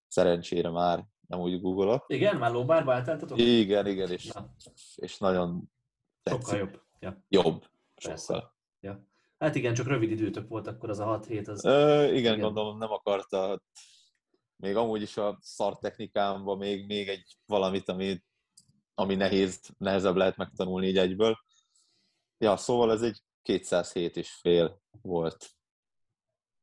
[0.09, 2.05] Szerencsére már nem úgy googolok.
[2.09, 3.39] Igen, már lóbárba átálltatok?
[3.39, 4.55] Igen, igen, és, Na,
[4.95, 5.71] és nagyon
[6.23, 6.59] sokkal tetszik.
[6.59, 6.83] jobb.
[6.99, 7.65] Ja, Jobb.
[7.97, 8.57] Sokkal.
[8.81, 9.07] ja.
[9.39, 11.49] Hát igen, csak rövid időtök volt akkor az a 6 hét.
[11.49, 11.65] Az...
[11.65, 12.41] Ö, igen, Igen.
[12.41, 13.63] gondolom nem akarta
[14.57, 18.23] még amúgy is a szar technikámban még, még egy valamit, ami,
[18.95, 21.37] ami nehéz, nehezebb lehet megtanulni így egyből.
[22.39, 25.51] Ja, szóval ez egy 207 és fél volt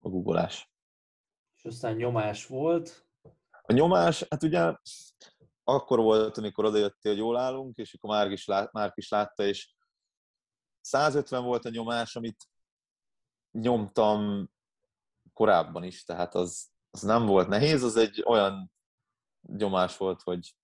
[0.01, 0.71] a googolás.
[1.57, 3.05] És aztán nyomás volt.
[3.61, 4.73] A nyomás, hát ugye
[5.63, 9.43] akkor volt, amikor odajöttél, hogy jól állunk, és akkor Márk is, lát, Márk is látta,
[9.43, 9.73] és
[10.81, 12.49] 150 volt a nyomás, amit
[13.51, 14.49] nyomtam
[15.33, 18.71] korábban is, tehát az, az nem volt nehéz, az egy olyan
[19.47, 20.55] nyomás volt, hogy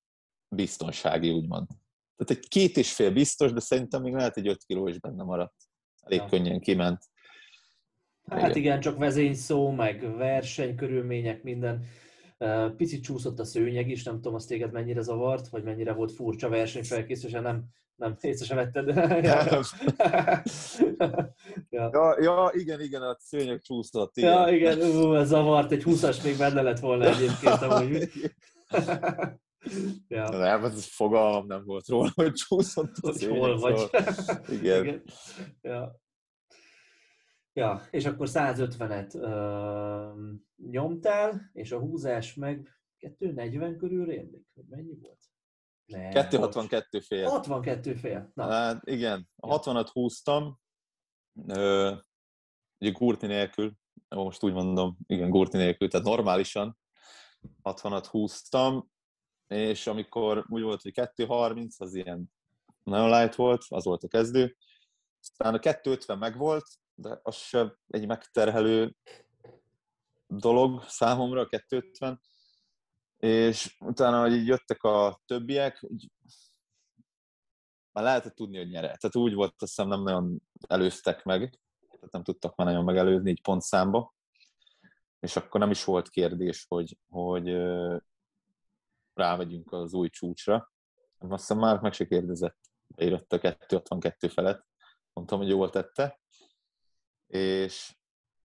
[0.56, 1.68] biztonsági, úgymond.
[2.16, 5.24] Tehát egy két és fél biztos, de szerintem még lehet egy öt kiló is benne
[5.24, 5.56] maradt.
[6.00, 6.28] Elég Ja.
[6.28, 7.06] könnyen kiment.
[8.32, 8.56] Hát Igen.
[8.58, 11.86] igen, csak vezényszó, meg versenykörülmények, minden.
[12.78, 16.50] Picit csúszott a szőnyeg is, nem tudom, az téged mennyire zavart, vagy mennyire volt furcsa
[16.50, 17.64] versenyfelkészülésen, nem,
[17.96, 18.88] nem észre sem vetted.
[21.70, 21.90] ja.
[21.92, 22.16] ja.
[22.22, 24.18] Ja, igen, igen, a szőnyeg csúszott.
[24.18, 24.32] Igen.
[24.32, 28.10] ja, igen, ú, ez zavart, egy 20-as még benne lett volna egyébként amúgy.
[30.08, 30.30] ja.
[30.30, 33.78] Nem, ez fogalmam nem volt róla, hogy csúszott a Hogy hol vagy.
[33.78, 34.84] szóval- Igen.
[34.84, 35.04] Igen.
[35.62, 36.06] Ja.
[37.58, 40.30] Ja, és akkor 150-et ö,
[40.70, 44.48] nyomtál, és a húzás meg 240 körül rémlik?
[44.54, 45.22] Vagy mennyi volt?
[45.86, 47.24] Nem, 262 fél.
[47.24, 47.34] bocs.
[47.34, 48.32] 62 fél.
[48.34, 49.60] Na, Hát igen, a Ja.
[49.60, 50.60] 60-at húztam,
[51.48, 51.96] ö,
[52.80, 53.74] ugye gurti nélkül,
[54.10, 56.78] most úgy mondom, igen, gurti nélkül, tehát normálisan
[57.64, 58.90] 60-at húztam,
[59.48, 62.32] és amikor úgy volt, hogy 2.30, az ilyen
[62.84, 64.58] nagyon light volt, az volt a kezdő.
[65.22, 66.66] Aztán a 2.50 megvolt,
[66.98, 68.96] de az sem egy megterhelő
[70.28, 72.18] dolog számomra, a 2.50.
[73.18, 76.12] És utána, hogy így jöttek a többiek, így
[77.92, 78.88] már lehetett tudni, hogy nyere.
[78.88, 83.30] Tehát úgy volt, azt hiszem nem nagyon előztek meg, tehát nem tudtak már nagyon megelőzni
[83.30, 84.16] így pontszámba.
[85.20, 87.98] És akkor nem is volt kérdés, hogy, hogy ö,
[89.14, 90.72] rámegyünk az új csúcsra.
[91.18, 94.66] Azt hiszem már meg se kérdezett, beírott a 262 felett.
[95.14, 96.20] Mondtam, hogy jól tette.
[97.28, 97.96] És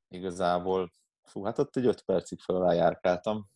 [0.08, 3.50] igazából, fú, hát ott egy 5 percig fel járkáltam.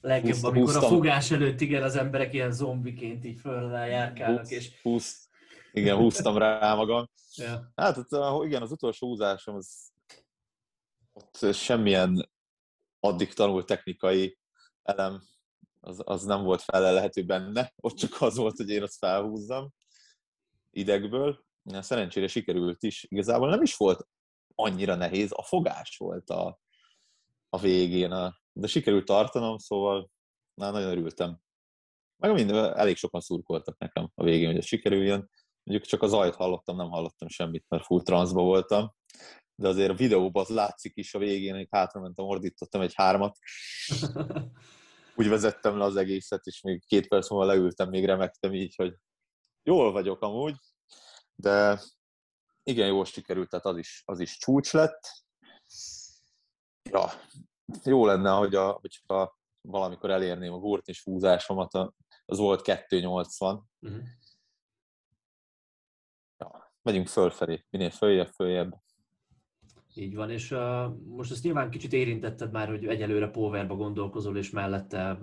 [0.00, 0.96] legjobb, húztam- amikor a húztam.
[0.96, 5.28] fogás előtt igen, az emberek ilyen zombiként így föl járkálnak, és Húz,
[5.72, 7.10] igen, húztam rá magam.
[7.36, 7.72] ja.
[7.76, 9.92] Hát ott, a- igen, az utolsó húzásom, az,
[11.12, 12.30] ott semmilyen
[13.00, 14.38] addig tanult technikai
[14.82, 15.22] elem,
[15.80, 19.70] az, az nem volt felelhető benne, ott csak az volt, hogy én azt felhúzzam
[20.70, 21.44] idegből.
[21.78, 23.06] Szerencsére sikerült is.
[23.08, 24.08] Igazából nem is volt
[24.54, 26.60] annyira nehéz, a fogás volt a,
[27.48, 30.10] a végén, a, de sikerült tartanom, szóval
[30.54, 31.40] na, nagyon örültem.
[32.16, 35.30] Meg minden, elég sokan szurkoltak nekem a végén, hogy ez sikerüljön.
[35.62, 38.94] Mondjuk csak az zajt hallottam, nem hallottam semmit, mert full transzba voltam.
[39.54, 43.38] De azért a videóban az látszik is a végén, hogy hátra mentem, ordítottam egy hármat.
[45.16, 48.94] Úgy vezettem le az egészet, és még két perc múlva leültem, még remektem így, hogy
[49.62, 50.54] jól vagyok amúgy.
[51.40, 51.80] De
[52.62, 55.00] igen, jól sikerült, tehát az is, az is csúcs lett.
[56.90, 57.08] Ja,
[57.84, 63.98] jó lenne, hogy a, hogyha valamikor elérném a gurtnis húzásomat, a- az volt 280, Mhm.
[66.38, 68.74] ja, megyünk fölfelé, minél följebb, följebb.
[69.94, 74.50] Így van, és uh, most ezt nyilván kicsit érintetted már, hogy egyelőre powerba gondolkozol, és
[74.50, 75.18] mellette,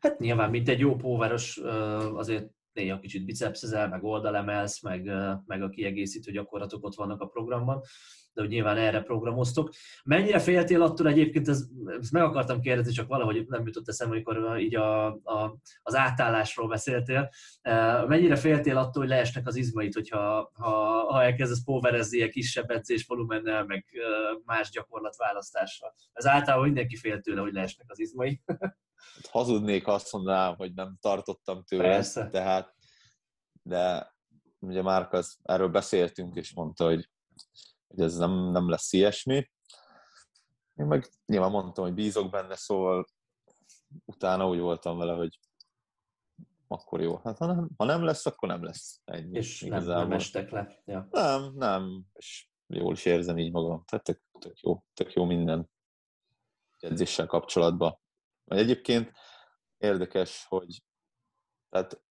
[0.00, 5.10] hát nyilván, mint egy jó poweros, uh, azért néha kicsit bicepszezel, meg oldalemelsz, meg,
[5.46, 7.82] meg a kiegészítő gyakorlatok ott vannak a programban,
[8.32, 9.72] de hogy nyilván erre programoztok.
[10.04, 11.64] Mennyire féltél attól egyébként, ez,
[12.00, 16.68] ezt meg akartam kérdezni, csak valahogy nem jutott eszembe, amikor így a, a, az átállásról
[16.68, 17.30] beszéltél.
[18.06, 20.70] Mennyire féltél attól, hogy leesnek az izmait, hogyha ha,
[21.10, 25.94] ha elkezdesz powerezni ilyen kisebb edzésvolumennel, meg uh, más gyakorlatválasztással?
[26.12, 28.40] Ez általában mindenki fél tőle, hogy leesnek az izmai.
[29.30, 31.88] hazudnék, ha azt mondanám, hogy nem tartottam tőle.
[31.88, 32.28] Persze.
[32.28, 32.74] Tehát,
[33.62, 34.14] de
[34.58, 37.10] ugye már az, erről beszéltünk, és mondta, hogy,
[37.88, 39.50] hogy ez nem, nem lesz ilyesmi.
[40.74, 43.06] Én meg nyilván mondtam, hogy bízok benne, szóval
[44.04, 45.38] utána úgy voltam vele, hogy
[46.68, 47.16] akkor jó.
[47.24, 49.00] Hát ha nem, ha nem lesz, akkor nem lesz.
[49.04, 50.82] Ennyi, és nem, nem estek le.
[50.84, 51.08] Ja.
[51.10, 53.84] Nem, nem, és jól is érzem így magam.
[53.84, 55.70] Tehát tök, tök jó, tök jó minden
[56.78, 57.98] edzéssel kapcsolatban.
[58.48, 59.12] Egyébként
[59.76, 60.82] érdekes, hogy
[61.68, 62.02] tehát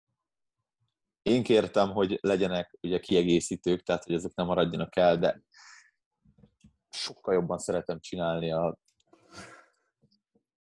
[1.23, 5.43] én kértem, hogy legyenek ugye kiegészítők, tehát hogy ezek nem maradjanak el, de
[6.91, 8.79] sokkal jobban szeretem csinálni a,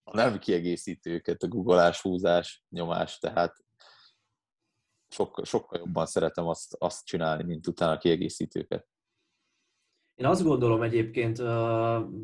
[0.02, 3.56] a nem kiegészítőket, a googolás, húzás, nyomás, tehát
[5.08, 8.86] sokkal, sokkal jobban szeretem azt, azt csinálni, mint utána a kiegészítőket.
[10.18, 11.38] Én azt gondolom egyébként,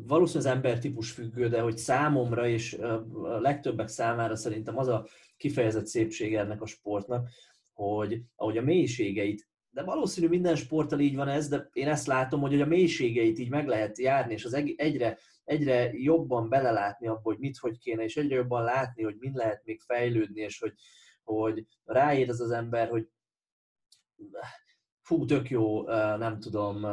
[0.05, 3.05] valószínűleg az ember típus függő, de hogy számomra és a
[3.39, 7.29] legtöbbek számára szerintem az a kifejezett szépség ennek a sportnak,
[7.73, 12.41] hogy ahogy a mélységeit, de valószínű minden sporttal így van ez, de én ezt látom,
[12.41, 17.39] hogy a mélységeit így meg lehet járni, és az egyre, egyre jobban belelátni abba, hogy
[17.39, 20.73] mit, hogy kéne, és egyre jobban látni, hogy mind lehet még fejlődni, és hogy,
[21.23, 23.07] hogy ráér az az ember, hogy
[25.05, 25.83] fú, tök jó,
[26.17, 26.85] nem tudom,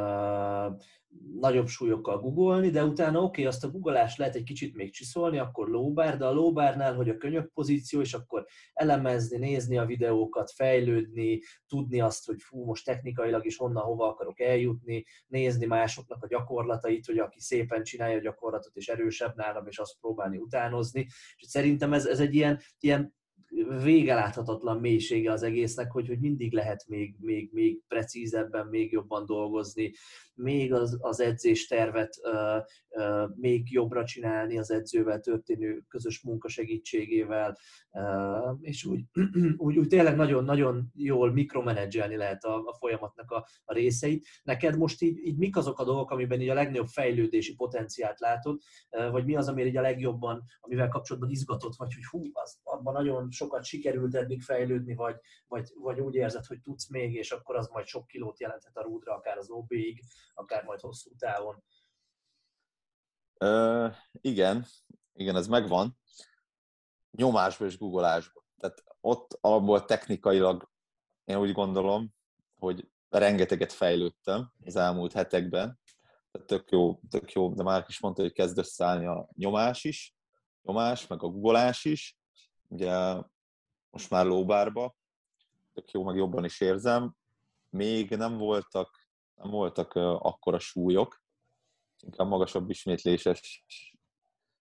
[1.39, 5.37] nagyobb súlyokkal googolni, de utána oké, okay, azt a googolást lehet egy kicsit még csiszolni,
[5.37, 10.51] akkor lóbár, de a lóbárnál, hogy a könyök pozíció, és akkor elemezni, nézni a videókat,
[10.51, 16.27] fejlődni, tudni azt, hogy fú, most technikailag is honnan, hova akarok eljutni, nézni másoknak a
[16.27, 21.07] gyakorlatait, hogy aki szépen csinálja a gyakorlatot, és erősebb nálam, és azt próbálni utánozni.
[21.35, 23.13] És szerintem ez, ez egy ilyen, ilyen
[23.83, 29.25] vége láthatatlan mélysége az egésznek, hogy, hogy mindig lehet még, még, még precízebben, még jobban
[29.25, 29.93] dolgozni,
[30.35, 32.19] még az, az edzéstervet
[33.35, 37.57] még jobbra csinálni az edzővel történő közös munka segítségével,
[38.59, 39.03] és úgy,
[39.57, 44.27] úgy, úgy tényleg nagyon-nagyon jól mikromenedzselni lehet a, a folyamatnak a, a részeit.
[44.43, 48.59] Neked most így, így mik azok a dolgok, amiben így a legnagyobb fejlődési potenciált látod,
[49.11, 52.93] vagy mi az, ami így a legjobban, amivel kapcsolatban izgatott vagy, hogy hú, az, abban
[52.93, 55.15] nagyon sokat sikerült eddig fejlődni, vagy,
[55.47, 58.83] vagy, vagy úgy érzed, hogy tudsz még, és akkor az majd sok kilót jelenthet a
[58.83, 60.01] rúdra, akár az OB-ig,
[60.33, 61.63] akár majd hosszú távon.
[63.39, 64.65] Uh, igen,
[65.13, 65.97] igen, ez megvan.
[67.11, 68.43] Nyomásba és googolásba.
[68.57, 70.71] Tehát ott alapból technikailag
[71.23, 72.13] én úgy gondolom,
[72.55, 75.79] hogy rengeteget fejlődtem az elmúlt hetekben.
[76.31, 80.15] Tehát tök jó, tök jó, de már is mondta, hogy kezd összeállni a nyomás is,
[80.61, 82.17] nyomás, meg a googolás is.
[82.67, 83.21] Ugye
[83.89, 84.95] most már lóbárba,
[85.73, 87.15] tök jó, meg jobban is érzem.
[87.69, 89.02] Még nem voltak
[89.43, 91.23] nem voltak akkora súlyok,
[92.03, 93.63] inkább magasabb ismétléses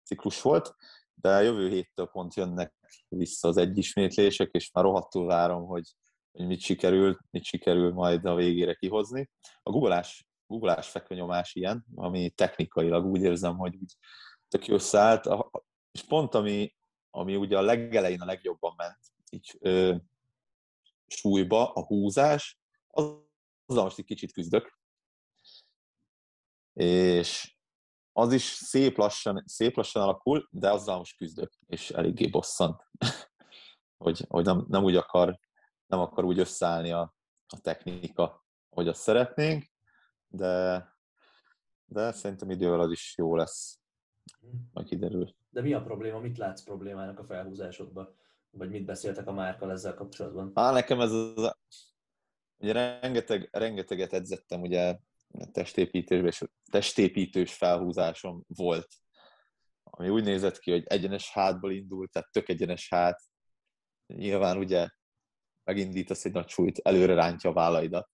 [0.03, 0.77] ciklus volt,
[1.15, 2.75] de jövő héttől pont jönnek
[3.09, 5.95] vissza az egyismétlések, és már rohadtul várom, hogy,
[6.33, 9.31] hogy mit sikerül, mit sikerül majd a végére kihozni.
[9.63, 13.97] A googleás, googleás fekvenyomás ilyen, ami technikailag úgy érzem, hogy úgy
[14.49, 15.29] tök jó szállt,
[15.93, 16.75] és pont ami,
[17.11, 18.99] ami ugye a legelején a legjobban ment,
[19.31, 19.95] így ö,
[21.07, 23.27] súlyba, a húzás, az
[23.69, 24.79] azzal most egy kicsit küzdök.
[26.73, 27.57] És
[28.13, 32.83] az is szép lassan, szép lassan alakul, de azzal most küzdök, és eléggé bosszant.
[34.05, 35.39] hogy, hogy nem, nem, úgy akar,
[35.87, 37.15] nem akar úgy összeállni a,
[37.47, 39.65] a technika, hogy azt szeretnénk,
[40.29, 40.87] de,
[41.85, 43.81] de szerintem idővel az is jó lesz,
[44.73, 45.35] majd kiderül.
[45.51, 46.19] De mi a probléma?
[46.19, 48.17] Mit látsz problémának a felhúzásodban?
[48.51, 50.51] Vagy mit beszéltek a márkal ezzel kapcsolatban?
[50.55, 51.57] Á, nekem ez az,
[52.59, 54.99] Ugye rengeteg, rengeteget edzettem, ugye
[55.53, 58.89] testépítős, és testépítős felhúzásom volt,
[59.83, 63.23] ami úgy nézett ki, hogy egyenes hátból indult, tehát tök egyenes hát.
[64.07, 64.89] Nyilván ugye
[65.65, 68.11] megindítasz egy nagy súlyt, előre rántja a vállaidat.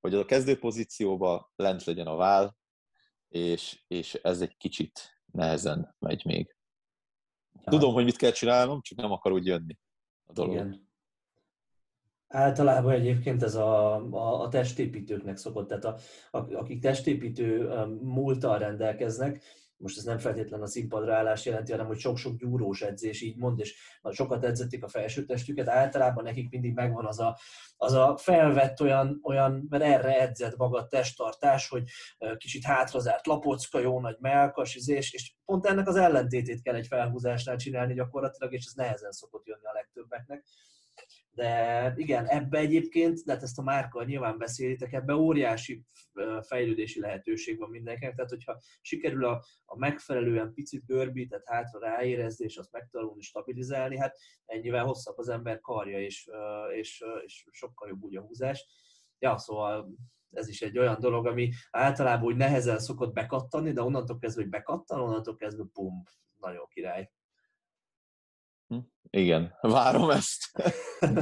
[0.00, 2.54] Hogy a kezdő pozícióba lent legyen a váll,
[3.28, 6.56] és, és ez egy kicsit nehezen megy még.
[7.64, 9.78] Tudom, hogy mit kell csinálnom, csak nem akar úgy jönni
[10.24, 10.52] a dolog.
[10.52, 10.83] Igen.
[12.34, 15.96] Általában egyébként ez a, a, a testépítőknek szokott, tehát a,
[16.30, 17.68] a, akik testépítő
[18.02, 19.42] múltal rendelkeznek,
[19.76, 23.60] most ez nem feltétlen a színpadra állás jelenti, hanem hogy sok-sok gyúrós edzés, így mond,
[23.60, 23.76] és
[24.10, 27.38] sokat edzették a felső testüket, általában nekik mindig megvan az a,
[27.76, 31.82] az a felvett olyan, olyan, mert erre edzett maga testtartás, hogy
[32.36, 37.56] kicsit hátrazárt lapocka, jó nagy melkas, és, és pont ennek az ellentétét kell egy felhúzásnál
[37.56, 40.44] csinálni gyakorlatilag, és ez nehezen szokott jönni a legtöbbeknek
[41.34, 45.82] de igen, ebbe egyébként, de hát ezt a márka nyilván beszélitek, ebbe óriási
[46.46, 52.56] fejlődési lehetőség van mindenkinek, tehát hogyha sikerül a, a megfelelően picit görbített hátra ráérezni, és
[52.56, 54.16] azt megtanulni, stabilizálni, hát
[54.46, 56.30] ennyivel hosszabb az ember karja, és,
[56.74, 58.66] és, és sokkal jobb úgy a húzás.
[59.18, 59.88] Ja, szóval
[60.30, 64.50] ez is egy olyan dolog, ami általában úgy nehezen szokott bekattani, de onnantól kezdve, hogy
[64.50, 66.02] bekattan, onnantól kezdve bum,
[66.40, 67.10] nagyon király.
[68.74, 68.92] Hm?
[69.10, 70.52] Igen, várom ezt.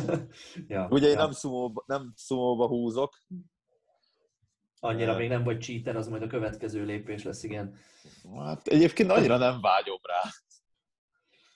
[0.69, 1.19] ja, Ugye én ja.
[1.19, 3.19] nem, szumóba, nem szumóba húzok.
[4.81, 7.77] Annyira még nem vagy cheater, az majd a következő lépés lesz, igen.
[8.39, 10.31] Hát egyébként annyira nem vágyom rá.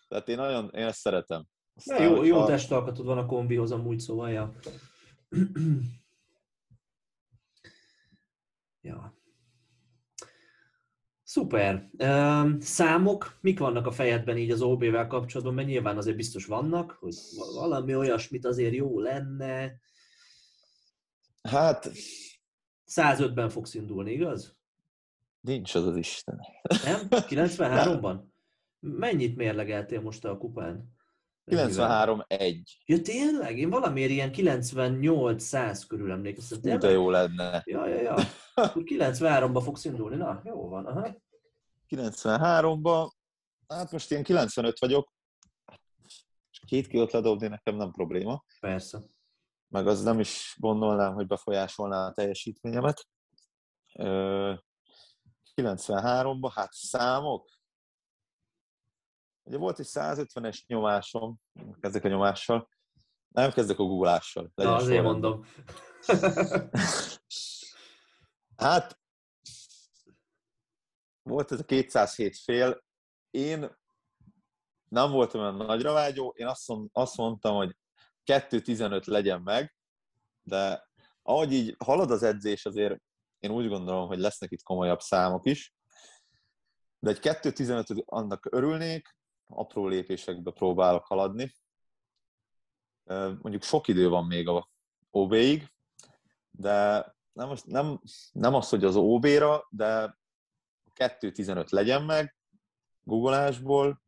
[0.09, 1.47] Tehát én nagyon, én ezt szeretem.
[1.74, 2.47] Aztán, jó, jó a...
[2.47, 4.55] testalkatod van a kombihoz amúgy, szóval ja.
[8.80, 9.14] ja.
[11.37, 11.89] Szuper.
[12.59, 15.55] Számok, mik vannak a fejedben így az OB-vel kapcsolatban?
[15.55, 17.14] Mert nyilván azért biztos vannak, hogy
[17.55, 19.80] valami olyasmit azért jó lenne.
[21.43, 21.91] Hát...
[22.95, 24.57] 105-ben fogsz indulni, igaz?
[25.41, 26.41] Nincs az az Isten.
[26.84, 27.01] Nem?
[27.11, 28.16] 93-ban?
[28.80, 30.95] Mennyit mérlegeltél most a kupán?
[31.47, 32.62] 93-1.
[32.87, 33.59] Ja tényleg?
[33.59, 36.78] Én valamiért ilyen 98-100 körül emlékeztem.
[36.78, 37.62] De jó lenne.
[37.64, 38.14] Ja, ja, ja.
[38.55, 40.16] Akkor 93-ba fogsz indulni.
[40.16, 40.87] Na, jó van.
[40.87, 41.24] Aha.
[41.89, 43.11] 93-ba,
[43.68, 45.12] hát most ilyen 95 vagyok,
[46.66, 48.45] két kilót ledobni nekem nem probléma.
[48.61, 49.03] Persze.
[49.68, 53.09] Meg az nem is gondolnám, hogy befolyásolná a teljesítményemet.
[55.55, 57.49] 93-ban, hát számok.
[59.43, 61.41] Ugye volt egy 150-es nyomásom,
[61.80, 62.68] kezdek a nyomással,
[63.28, 64.53] nem kezdek a googlással.
[64.55, 65.45] Na, azért mondom.
[68.57, 68.99] hát
[71.27, 72.85] volt ez a 207 fél,
[73.31, 73.77] én
[74.89, 77.77] nem voltam olyan nagyra vágyó, én azt, azt mondtam, hogy
[78.24, 79.77] 2.15 legyen meg,
[80.43, 80.89] de
[81.22, 83.01] ahogy így halad az edzés, azért
[83.39, 85.74] én úgy gondolom, hogy lesznek itt komolyabb számok is,
[86.99, 89.16] de egy 2.15 annak örülnék,
[89.47, 91.55] apró lépésekbe próbálok haladni.
[93.41, 94.68] Mondjuk sok idő van még a
[95.11, 95.72] OB-ig,
[96.51, 98.01] de nem, nem,
[98.33, 100.18] nem az, hogy az OB-ra, de
[100.97, 102.36] 2.15 legyen meg
[103.03, 104.03] googolásból,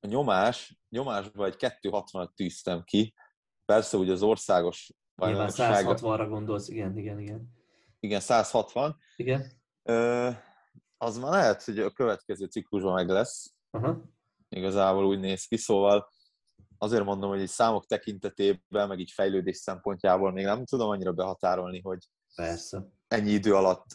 [0.00, 3.14] a nyomás, nyomásból egy 2.60-at tűztem ki,
[3.64, 7.54] persze ugye az országos Nyilván 160-ra gondolsz, igen, igen, igen.
[8.00, 8.96] Igen, 160.
[9.16, 9.52] Igen.
[9.82, 10.30] Ö,
[10.96, 13.54] az már lehet, hogy a következő ciklusban meg lesz.
[13.70, 14.02] Aha.
[14.48, 16.08] Igazából úgy néz ki, szóval
[16.78, 21.80] azért mondom, hogy egy számok tekintetében, meg így fejlődés szempontjából még nem tudom annyira behatárolni,
[21.80, 22.88] hogy Persze.
[23.08, 23.86] ennyi idő alatt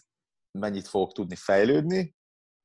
[0.52, 2.16] mennyit fogok tudni fejlődni,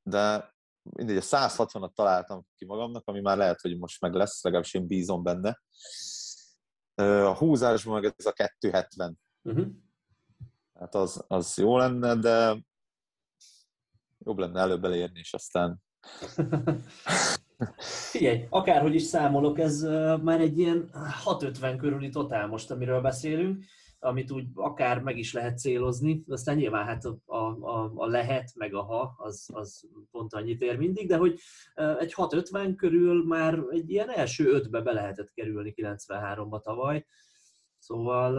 [0.03, 4.75] de mindegy, a 160-at találtam ki magamnak, ami már lehet, hogy most meg lesz, legalábbis
[4.75, 5.63] én bízom benne.
[6.95, 9.19] A húzásban meg ez a 270.
[9.43, 9.67] Uh-huh.
[10.79, 12.59] Hát az, az jó lenne, de
[14.19, 15.83] jobb lenne előbb elérni, és aztán...
[18.11, 19.81] Figyelj, akárhogy is számolok, ez
[20.23, 23.65] már egy ilyen 650 körüli totál most, amiről beszélünk
[24.07, 28.75] amit úgy akár meg is lehet célozni, aztán nyilván hát a, a, a lehet, meg
[28.75, 31.41] a ha, az, az pont annyit ér mindig, de hogy
[31.75, 37.07] egy 6-50 körül már egy ilyen első ötbe be lehetett kerülni 93-ba tavaly,
[37.79, 38.37] Szóval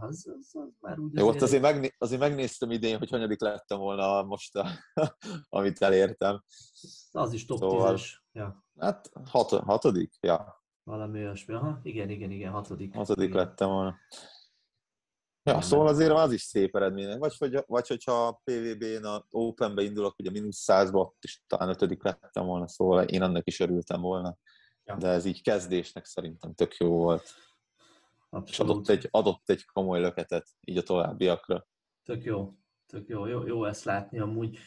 [0.00, 1.18] az, az, az már úgy...
[1.18, 4.66] Jó, azért, azért, megné, azért megnéztem idén, hogy hanyadik lettem volna most, a,
[5.48, 6.42] amit elértem.
[7.12, 8.02] Az is top szóval, 10-es.
[8.32, 8.64] Ja.
[8.78, 10.64] Hát hat, hatodik, ja.
[10.82, 12.94] Valami olyasmi, aha, igen, igen, igen, hatodik.
[12.94, 13.36] Hatodik igen.
[13.36, 13.96] lettem volna.
[15.42, 17.18] Ja, szóval azért az is szép eredmény.
[17.18, 21.68] Vagy, vagy, vagy hogyha a PVB-n, a Open-be indulok, ugye mínusz 100-ba, ott is talán
[21.68, 24.36] ötödik lettem volna, szóval én annak is örültem volna.
[24.84, 24.96] Ja.
[24.96, 27.22] De ez így kezdésnek szerintem tök jó volt.
[28.28, 28.48] Abszolút.
[28.48, 31.66] És adott egy, adott egy komoly löketet így a továbbiakra.
[32.04, 32.54] Tök jó.
[32.90, 34.58] Tök jó, jó, jó ezt látni amúgy.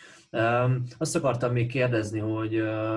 [0.98, 2.56] Azt akartam még kérdezni, hogy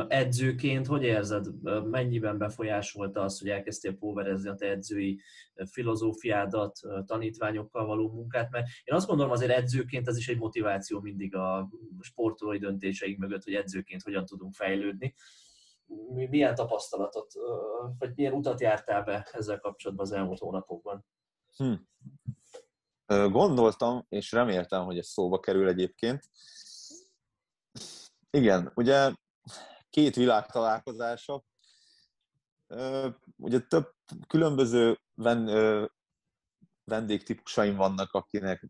[0.09, 1.47] edzőként hogy érzed,
[1.85, 5.21] mennyiben befolyásolta az, hogy elkezdtél póverezni a te edzői
[5.71, 11.35] filozófiádat, tanítványokkal való munkát, mert én azt gondolom azért edzőként ez is egy motiváció mindig
[11.35, 11.69] a
[12.01, 15.15] sportolói döntéseink mögött, hogy edzőként hogyan tudunk fejlődni.
[16.31, 17.33] Milyen tapasztalatot,
[17.99, 21.05] vagy milyen utat jártál be ezzel kapcsolatban az elmúlt hónapokban?
[21.57, 21.73] Hm.
[23.07, 26.25] Gondoltam, és reméltem, hogy ez szóba kerül egyébként.
[28.31, 29.13] Igen, ugye
[29.91, 31.45] két világ találkozása.
[33.37, 33.95] Ugye több
[34.27, 35.01] különböző
[36.85, 38.67] vendégtípusaim vannak, akinek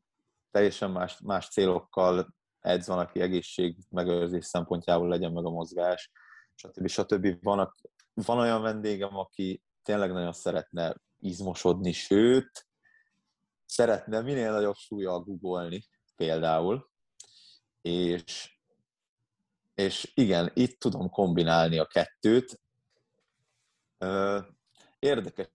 [0.50, 6.10] teljesen más, más célokkal edz, van, aki egészség megőrzés szempontjából legyen meg a mozgás,
[6.54, 6.86] stb.
[6.86, 7.42] stb.
[7.42, 7.72] Van,
[8.14, 12.65] van olyan vendégem, aki tényleg nagyon szeretne izmosodni, sőt,
[13.66, 15.86] szeretne minél nagyobb súlyjal googolni
[16.16, 16.90] például,
[17.82, 18.58] és,
[19.74, 22.60] és igen, itt tudom kombinálni a kettőt.
[24.98, 25.48] Érdekes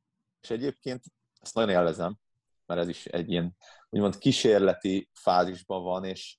[0.47, 1.03] egyébként,
[1.39, 2.19] ezt nagyon élvezem,
[2.65, 3.55] mert ez is egy ilyen
[3.89, 6.37] úgymond kísérleti fázisban van, és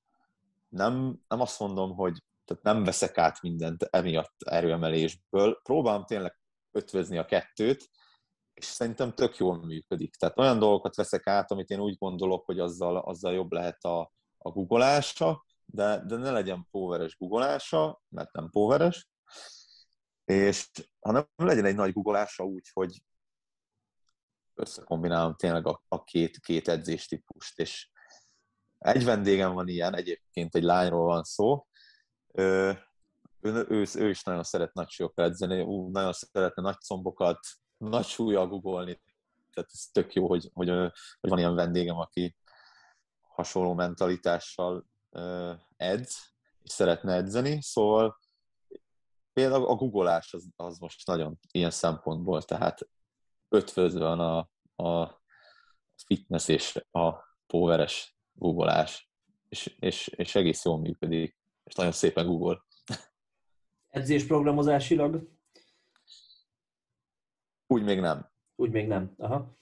[0.68, 5.60] nem, nem azt mondom, hogy tehát nem veszek át mindent emiatt erőemelésből.
[5.62, 6.38] Próbálom tényleg
[6.70, 7.90] ötvözni a kettőt,
[8.54, 10.14] és szerintem tök jól működik.
[10.14, 14.12] Tehát olyan dolgokat veszek át, amit én úgy gondolok, hogy azzal, azzal jobb lehet a,
[14.38, 19.08] a guggolása, de, de ne legyen póveres guggolása, mert nem póveres,
[20.24, 23.02] és hanem legyen egy nagy guggolása úgy, hogy
[24.54, 27.90] összekombinálom tényleg a, a két, két edzéstípust, és
[28.78, 31.66] egy vendégem van ilyen, egyébként egy lányról van szó,
[32.32, 32.78] ő,
[33.40, 37.38] ő, ő, ő is nagyon szeret nagy súlyokkal edzeni, ú, nagyon szeretne nagy combokat,
[37.88, 39.00] nagy súlyjal googolni,
[39.52, 40.68] tehát ez tök jó, hogy, hogy,
[41.20, 42.36] hogy van ilyen vendégem, aki
[43.20, 44.86] hasonló mentalitással
[45.76, 46.16] edz,
[46.62, 48.20] és szeretne edzeni, szóval
[49.32, 52.88] például a googolás az, az most nagyon ilyen szempontból, tehát
[53.48, 54.38] ötvözve van a,
[54.84, 55.20] a
[56.06, 57.14] fitness és a
[57.46, 59.10] poweres googolás,
[59.48, 62.62] és, és, és egész jól működik, és nagyon szépen google.
[63.88, 65.28] Edzés programozásilag?
[67.72, 68.30] Úgy még nem.
[68.56, 69.56] Úgy még nem, aha.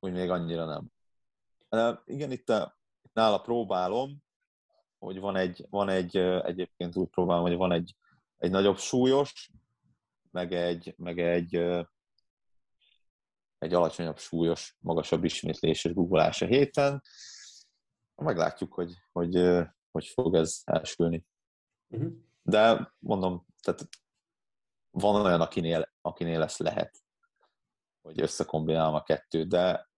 [0.00, 0.92] Úgy még annyira nem.
[1.68, 4.22] De igen, itt, a, itt nála próbálom,
[4.98, 7.96] hogy van egy, van egy, egyébként úgy próbálom, hogy van egy,
[8.36, 9.50] egy nagyobb súlyos,
[10.30, 11.54] meg egy, meg egy,
[13.58, 17.02] egy alacsonyabb súlyos, magasabb ismétléses googolás a héten.
[18.14, 21.26] Meglátjuk, hogy, hogy, hogy fog ez elsülni.
[21.88, 22.12] Uh-huh.
[22.42, 23.88] De mondom, tehát
[24.90, 27.04] van olyan, akinél, akinél ezt lehet,
[28.06, 29.88] hogy összekombinálom a kettőt, de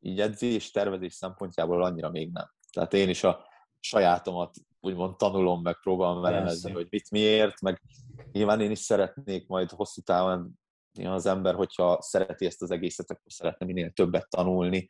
[0.00, 2.50] így edzés, tervezés szempontjából annyira még nem.
[2.72, 3.46] Tehát én is a
[3.80, 7.82] sajátomat úgymond tanulom, meg próbálom elemezni, hogy mit miért, meg
[8.32, 10.60] nyilván én is szeretnék majd hosszú távon
[11.04, 14.88] az ember, hogyha szereti ezt az egészet, akkor szeretne minél többet tanulni.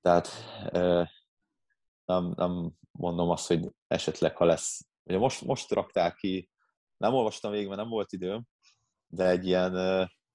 [0.00, 0.28] Tehát
[2.04, 4.86] nem, nem mondom azt, hogy esetleg, ha lesz.
[5.04, 6.50] Ugye most, most rakták ki,
[6.96, 8.46] nem olvastam végig, mert nem volt időm,
[9.06, 9.72] de egy ilyen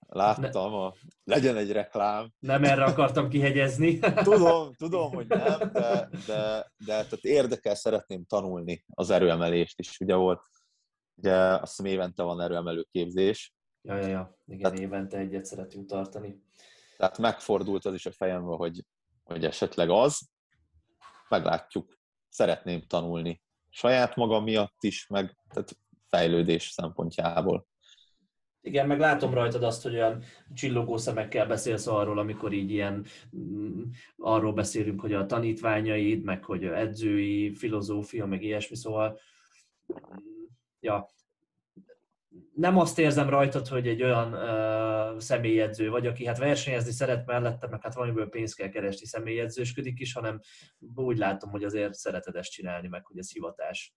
[0.07, 0.93] láttam, a,
[1.23, 2.31] legyen egy reklám.
[2.39, 3.99] Nem erre akartam kihegyezni.
[3.99, 9.99] tudom, tudom, hogy nem, de, de, de tehát érdekel, szeretném tanulni az erőemelést is.
[9.99, 10.41] Ugye volt,
[11.15, 13.53] ugye azt hiszem évente van erőemelő képzés.
[13.81, 14.37] Ja, ja, ja.
[14.45, 16.43] Igen, tehát, évente egyet szeretünk tartani.
[16.97, 18.83] Tehát megfordult az is a fejembe, hogy,
[19.23, 20.29] hogy esetleg az,
[21.29, 21.95] meglátjuk.
[22.29, 25.77] Szeretném tanulni saját magam miatt is, meg tehát
[26.07, 27.67] fejlődés szempontjából.
[28.67, 33.05] Igen, meg látom rajtad azt, hogy olyan csillogó szemekkel beszélsz arról, amikor így ilyen
[33.37, 33.81] mm,
[34.17, 39.19] arról beszélünk, hogy a tanítványaid, meg hogy edzői, filozófia, meg ilyesmi, szóval
[39.93, 40.43] mm,
[40.79, 41.07] ja,
[42.53, 47.67] nem azt érzem rajtad, hogy egy olyan uh, személyedző vagy, aki hát versenyezni szeret mellette,
[47.67, 50.39] meg hát valamiből pénzt kell keresni, személyedzősködik is, hanem
[50.95, 53.93] úgy látom, hogy azért szereted ezt csinálni, meg hogy ez hivatás.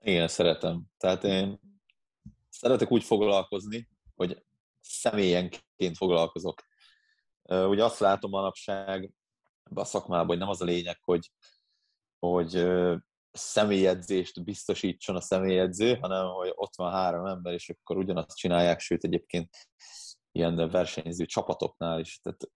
[0.00, 0.82] Igen, szeretem.
[0.98, 1.60] Tehát én
[2.50, 4.44] szeretek úgy foglalkozni, hogy
[4.80, 6.62] személyenként foglalkozok.
[7.42, 9.12] Ugye azt látom manapság
[9.74, 11.32] a szakmában, hogy nem az a lényeg, hogy,
[12.18, 12.68] hogy
[13.32, 19.04] személyedzést biztosítson a személyedző, hanem hogy ott van három ember, és akkor ugyanazt csinálják, sőt
[19.04, 19.56] egyébként
[20.32, 22.50] ilyen versenyző csapatoknál is, tehát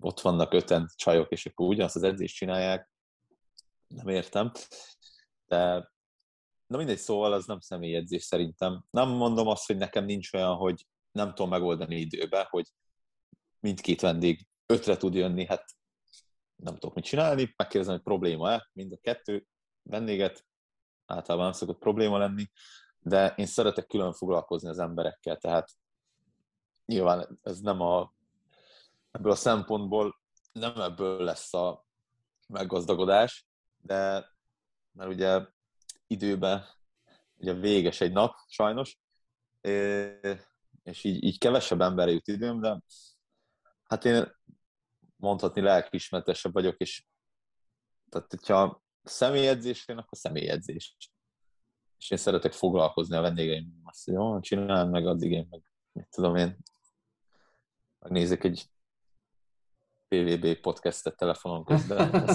[0.00, 2.90] ott vannak öten csajok, és akkor ugyanazt az edzést csinálják,
[3.86, 4.52] nem értem,
[5.46, 5.92] de
[6.66, 8.84] Na mindegy, szóval az nem személyedzés szerintem.
[8.90, 12.66] Nem mondom azt, hogy nekem nincs olyan, hogy nem tudom megoldani időbe, hogy
[13.60, 15.64] mindkét vendég ötre tud jönni, hát
[16.56, 19.46] nem tudok mit csinálni, megkérdezem, hogy probléma-e, mind a kettő
[19.82, 20.46] vendéget,
[21.06, 22.50] általában nem szokott probléma lenni,
[22.98, 25.70] de én szeretek külön foglalkozni az emberekkel, tehát
[26.84, 28.14] nyilván ez nem a,
[29.10, 30.20] ebből a szempontból
[30.52, 31.84] nem ebből lesz a
[32.48, 34.30] meggazdagodás, de
[34.92, 35.46] mert ugye
[36.06, 36.64] időben
[37.36, 38.98] ugye véges egy nap, sajnos,
[40.82, 42.80] és így, így kevesebb emberre jut időm, de
[43.84, 44.34] hát én
[45.16, 47.06] mondhatni lelkiismeretesebb vagyok, és
[48.08, 50.96] tehát hogyha személyedzés jön, akkor személyedzés.
[51.98, 53.80] És én szeretek foglalkozni a vendégeim.
[53.84, 55.62] Azt mondja, jó, csinálj meg, addig én meg,
[55.92, 56.56] mit tudom én,
[57.98, 58.70] megnézek egy
[60.08, 62.28] PVB podcastet telefonon közben.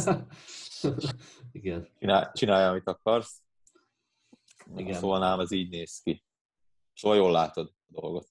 [1.51, 1.89] Igen.
[1.99, 3.41] Csinálj, csinálj, amit akarsz.
[4.75, 4.93] Igen.
[4.93, 6.23] Szóval nálam ez így néz ki.
[6.93, 8.27] Szóval jól látod a dolgot.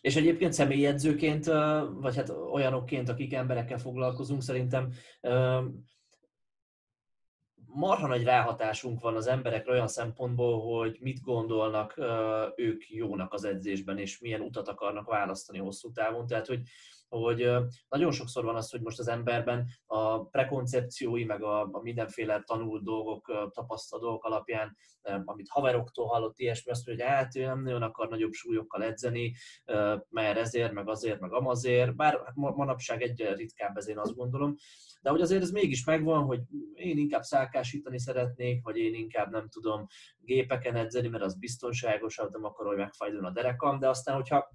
[0.00, 1.44] És egyébként személyedzőként,
[1.90, 4.92] vagy hát olyanokként, akik emberekkel foglalkozunk, szerintem
[7.66, 12.00] marha nagy ráhatásunk van az emberekre olyan szempontból, hogy mit gondolnak
[12.56, 16.26] ők jónak az edzésben, és milyen utat akarnak választani hosszú távon.
[16.26, 16.60] Tehát, hogy
[17.08, 17.50] hogy
[17.88, 22.84] nagyon sokszor van az, hogy most az emberben a prekoncepciói, meg a, a mindenféle tanult
[22.84, 24.76] dolgok, tapasztalt dolgok alapján,
[25.24, 29.34] amit haveroktól hallott, ilyesmi, azt mondja, hogy hát ő nem nagyon akar nagyobb súlyokkal edzeni,
[30.08, 34.54] mert ezért, meg azért, meg amazért, bár manapság egyre ritkább ez én azt gondolom,
[35.02, 36.40] de hogy azért ez mégis megvan, hogy
[36.74, 39.86] én inkább szálkásítani szeretnék, vagy én inkább nem tudom
[40.18, 44.50] gépeken edzeni, mert az biztonságosabb, nem akar, hogy megfájduljon a derekam, de aztán, hogyha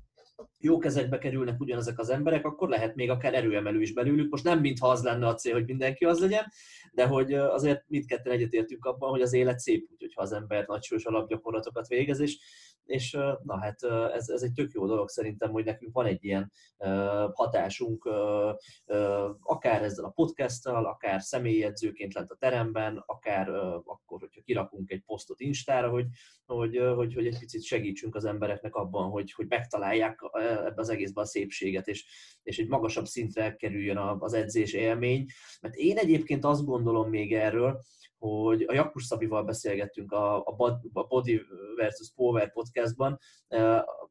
[0.59, 4.31] jó kezekbe kerülnek ugyanezek az emberek, akkor lehet még akár erőemelő is belőlük.
[4.31, 6.45] Most nem mintha az lenne a cél, hogy mindenki az legyen,
[6.91, 10.87] de hogy azért mindketten egyetértünk abban, hogy az élet szép, úgyhogy ha az ember nagy
[11.03, 12.37] alapgyakorlatokat végez, és
[12.85, 13.11] és
[13.43, 13.83] na hát
[14.13, 16.51] ez, ez egy tök jó dolog szerintem, hogy nekünk van egy ilyen
[17.33, 18.09] hatásunk,
[19.41, 23.49] akár ezzel a podcasttal, akár személyedzőként lent a teremben, akár
[23.83, 26.05] akkor, hogyha kirakunk egy posztot Instára, hogy,
[26.45, 30.19] hogy, hogy, hogy egy picit segítsünk az embereknek abban, hogy, hogy megtalálják
[30.65, 32.05] ebbe az egészben a szépséget, és,
[32.43, 35.25] és egy magasabb szintre kerüljön az edzés élmény.
[35.61, 37.81] Mert én egyébként azt gondolom még erről,
[38.29, 41.41] hogy a Jakus Szabival beszélgettünk a, a Body
[41.75, 43.19] versus Power podcastban.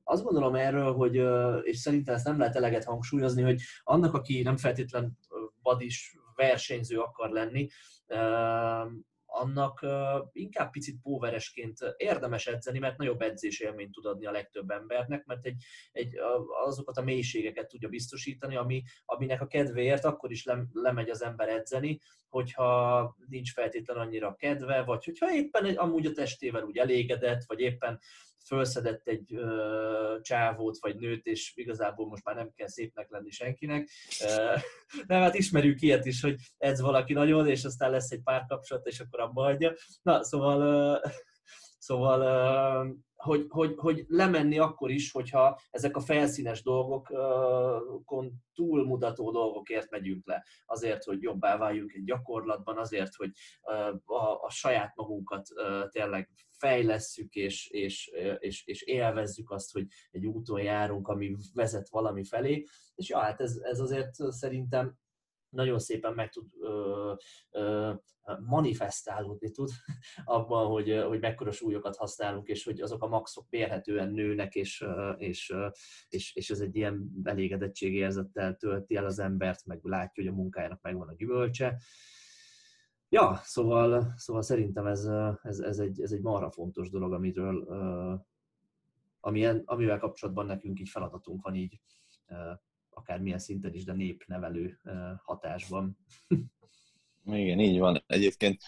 [0.05, 1.23] Azt gondolom erről, hogy,
[1.63, 5.19] és szerintem ezt nem lehet eleget hangsúlyozni, hogy annak, aki nem feltétlen
[5.63, 7.69] badis versenyző akar lenni,
[9.33, 9.87] annak
[10.33, 15.65] inkább picit póveresként érdemes edzeni, mert nagyobb edzésélményt tud adni a legtöbb embernek, mert egy,
[15.93, 16.15] egy,
[16.65, 21.49] azokat a mélységeket tudja biztosítani, ami, aminek a kedvéért akkor is le, lemegy az ember
[21.49, 27.45] edzeni, hogyha nincs feltétlen annyira kedve, vagy hogyha éppen egy, amúgy a testével úgy elégedett,
[27.47, 28.01] vagy éppen
[28.45, 33.89] felszedett egy ö, csávót vagy nőt, és igazából most már nem kell szépnek lenni senkinek.
[35.07, 39.01] nem, hát ismerjük ilyet is, hogy edz valaki nagyon, és aztán lesz egy párkapcsolat, és
[39.01, 39.75] akkor abba hagyja.
[40.03, 41.09] Na, szóval, ö,
[41.83, 50.27] szóval hogy, hogy, hogy lemenni akkor is, hogyha ezek a felszínes dolgokon túlmutató dolgokért megyünk
[50.27, 50.45] le.
[50.67, 53.31] Azért, hogy jobbá váljunk egy gyakorlatban, azért, hogy
[54.05, 55.49] a, a saját magunkat
[55.89, 62.25] tényleg fejlesszük, és, és, és, és élvezzük azt, hogy egy úton járunk, ami vezet valami
[62.25, 62.65] felé.
[62.95, 64.97] És ja, hát ez, ez azért szerintem
[65.53, 67.15] nagyon szépen meg tud ö,
[67.51, 67.93] ö,
[68.47, 69.71] manifestálódni tud
[70.25, 74.85] abban, hogy, hogy mekkora súlyokat használunk, és hogy azok a maxok mérhetően nőnek, és,
[75.17, 75.55] és,
[76.09, 80.83] és, és ez egy ilyen elégedettségérzettel tölti el az embert, meg látja, hogy a munkájának
[80.83, 81.81] megvan a gyümölcse.
[83.09, 85.09] Ja, szóval, szóval szerintem ez,
[85.43, 87.67] ez, ez, egy, ez egy marha fontos dolog, amiről,
[89.21, 91.81] amilyen, amivel kapcsolatban nekünk így feladatunk van így
[92.95, 94.81] akármilyen szinten is, de népnevelő
[95.23, 95.99] hatásban.
[97.25, 98.05] Igen, így van.
[98.07, 98.63] Egyébként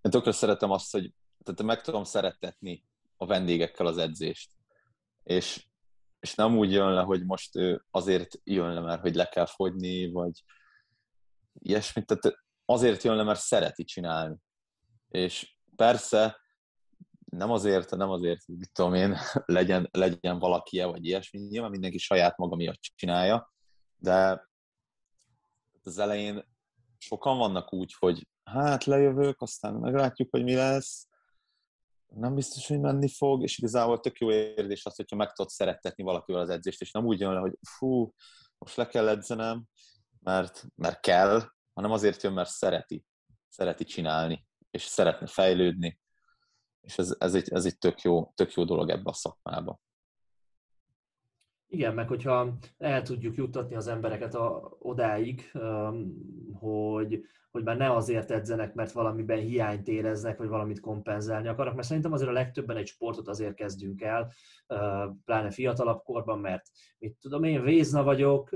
[0.00, 1.12] én tökre szeretem azt, hogy
[1.44, 2.84] tehát meg tudom szeretetni
[3.16, 4.50] a vendégekkel az edzést.
[5.22, 5.66] És,
[6.20, 9.46] és nem úgy jön le, hogy most ő azért jön le, mert hogy le kell
[9.46, 10.44] fogyni, vagy
[11.52, 12.06] ilyesmit.
[12.06, 14.36] Tehát azért jön le, mert szereti csinálni.
[15.08, 16.40] És persze
[17.24, 19.16] nem azért, nem azért, hogy tudom én,
[19.46, 23.52] legyen, legyen valaki -e, vagy ilyesmi, nyilván mindenki saját maga miatt csinálja,
[24.00, 24.48] de
[25.82, 26.44] az elején
[26.98, 31.08] sokan vannak úgy, hogy hát lejövök, aztán meglátjuk, hogy mi lesz,
[32.06, 36.02] nem biztos, hogy menni fog, és igazából tök jó érzés az, hogyha meg tudod szerettetni
[36.02, 38.14] valakivel az edzést, és nem úgy jön le, hogy fú,
[38.58, 39.64] most le kell edzenem,
[40.18, 43.04] mert, mert kell, hanem azért jön, mert szereti,
[43.48, 46.00] szereti csinálni, és szeretne fejlődni,
[46.80, 49.80] és ez, ez, egy, ez egy tök jó, tök jó dolog ebbe a szakmába.
[51.72, 55.50] Igen, meg hogyha el tudjuk juttatni az embereket a, odáig,
[56.52, 61.86] hogy, hogy már ne azért edzenek, mert valamiben hiányt éreznek, vagy valamit kompenzálni akarnak, mert
[61.86, 64.32] szerintem azért a legtöbben egy sportot azért kezdünk el,
[65.24, 66.66] pláne fiatalabb korban, mert
[66.98, 68.50] mit tudom én, vézna vagyok,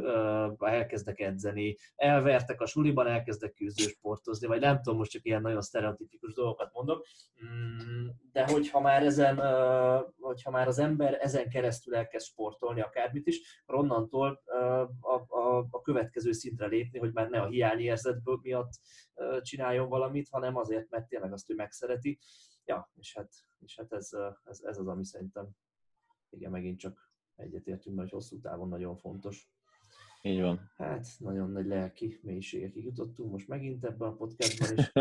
[0.58, 6.32] elkezdek edzeni, elvertek a suliban, elkezdek küzdősportozni, vagy nem tudom, most csak ilyen nagyon sztereotipikus
[6.32, 7.06] dolgokat mondok,
[7.44, 9.36] mm, de hogyha már ezen,
[10.20, 14.42] hogyha már az ember ezen keresztül elkezd sportolni akármit is, onnantól
[15.00, 18.72] a, a, a következő szintre lépni, hogy már ne a hiányérzetből miatt
[19.40, 22.18] csináljon valamit, hanem azért, mert tényleg azt ő megszereti.
[22.64, 24.08] Ja, és hát, és hát ez,
[24.44, 25.48] ez, ez az, ami szerintem
[26.30, 29.48] igen, megint csak egyetértünk, hogy hosszú távon nagyon fontos.
[30.22, 30.70] Így van.
[30.76, 34.92] Hát, nagyon nagy lelki mélységekig jutottunk most megint ebben a podcastban is.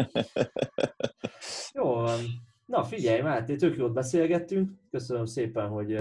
[1.74, 2.20] Jó van.
[2.66, 4.72] Na figyelj, Máté, tök jót beszélgettünk.
[4.90, 5.98] Köszönöm szépen, hogy,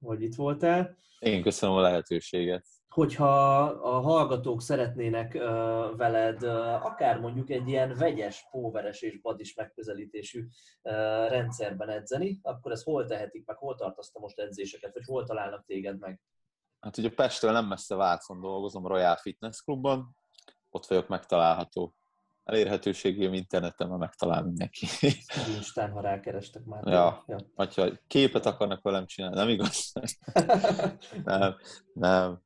[0.00, 0.96] hogy itt voltál.
[1.18, 2.66] Én köszönöm a lehetőséget.
[2.90, 5.32] Hogyha a hallgatók szeretnének
[5.96, 6.42] veled
[6.82, 10.46] akár mondjuk egy ilyen vegyes, póveres és badis megközelítésű
[11.28, 15.98] rendszerben edzeni, akkor ezt hol tehetik meg, hol tartasz most edzéseket, vagy hol találnak téged
[15.98, 16.20] meg?
[16.80, 20.16] Hát ugye Pestről nem messze Vácon dolgozom, Royal Fitness Clubban,
[20.70, 21.94] ott vagyok megtalálható
[22.44, 24.86] elérhetőségém interneten, mert megtalál mindenki.
[25.56, 26.86] Instán, ha rákerestek már.
[26.86, 27.24] Ja.
[27.26, 27.38] ja.
[27.54, 29.92] Vagy ha képet akarnak velem csinálni, nem igaz?
[31.24, 31.56] nem,
[31.92, 32.42] nem.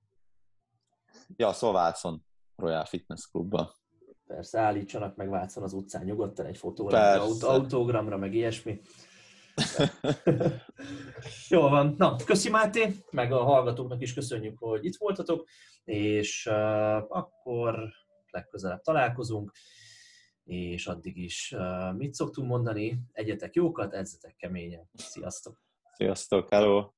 [1.37, 2.25] Ja, szóval Vácon,
[2.57, 3.69] Royal Fitness Clubban.
[4.27, 8.81] Persze, állítsanak meg Vácon az utcán nyugodtan egy fotóra, aut- autogramra, meg ilyesmi.
[11.49, 11.95] Jó van.
[11.99, 15.49] Na, köszi Máté, meg a hallgatóknak is köszönjük, hogy itt voltatok,
[15.85, 16.55] és uh,
[17.09, 17.93] akkor
[18.31, 19.53] legközelebb találkozunk
[20.45, 23.01] és addig is uh, mit szoktunk mondani?
[23.13, 24.91] Egyetek jókat, edzetek keményen.
[24.95, 25.63] Sziasztok!
[25.93, 26.91] Sziasztok, hello!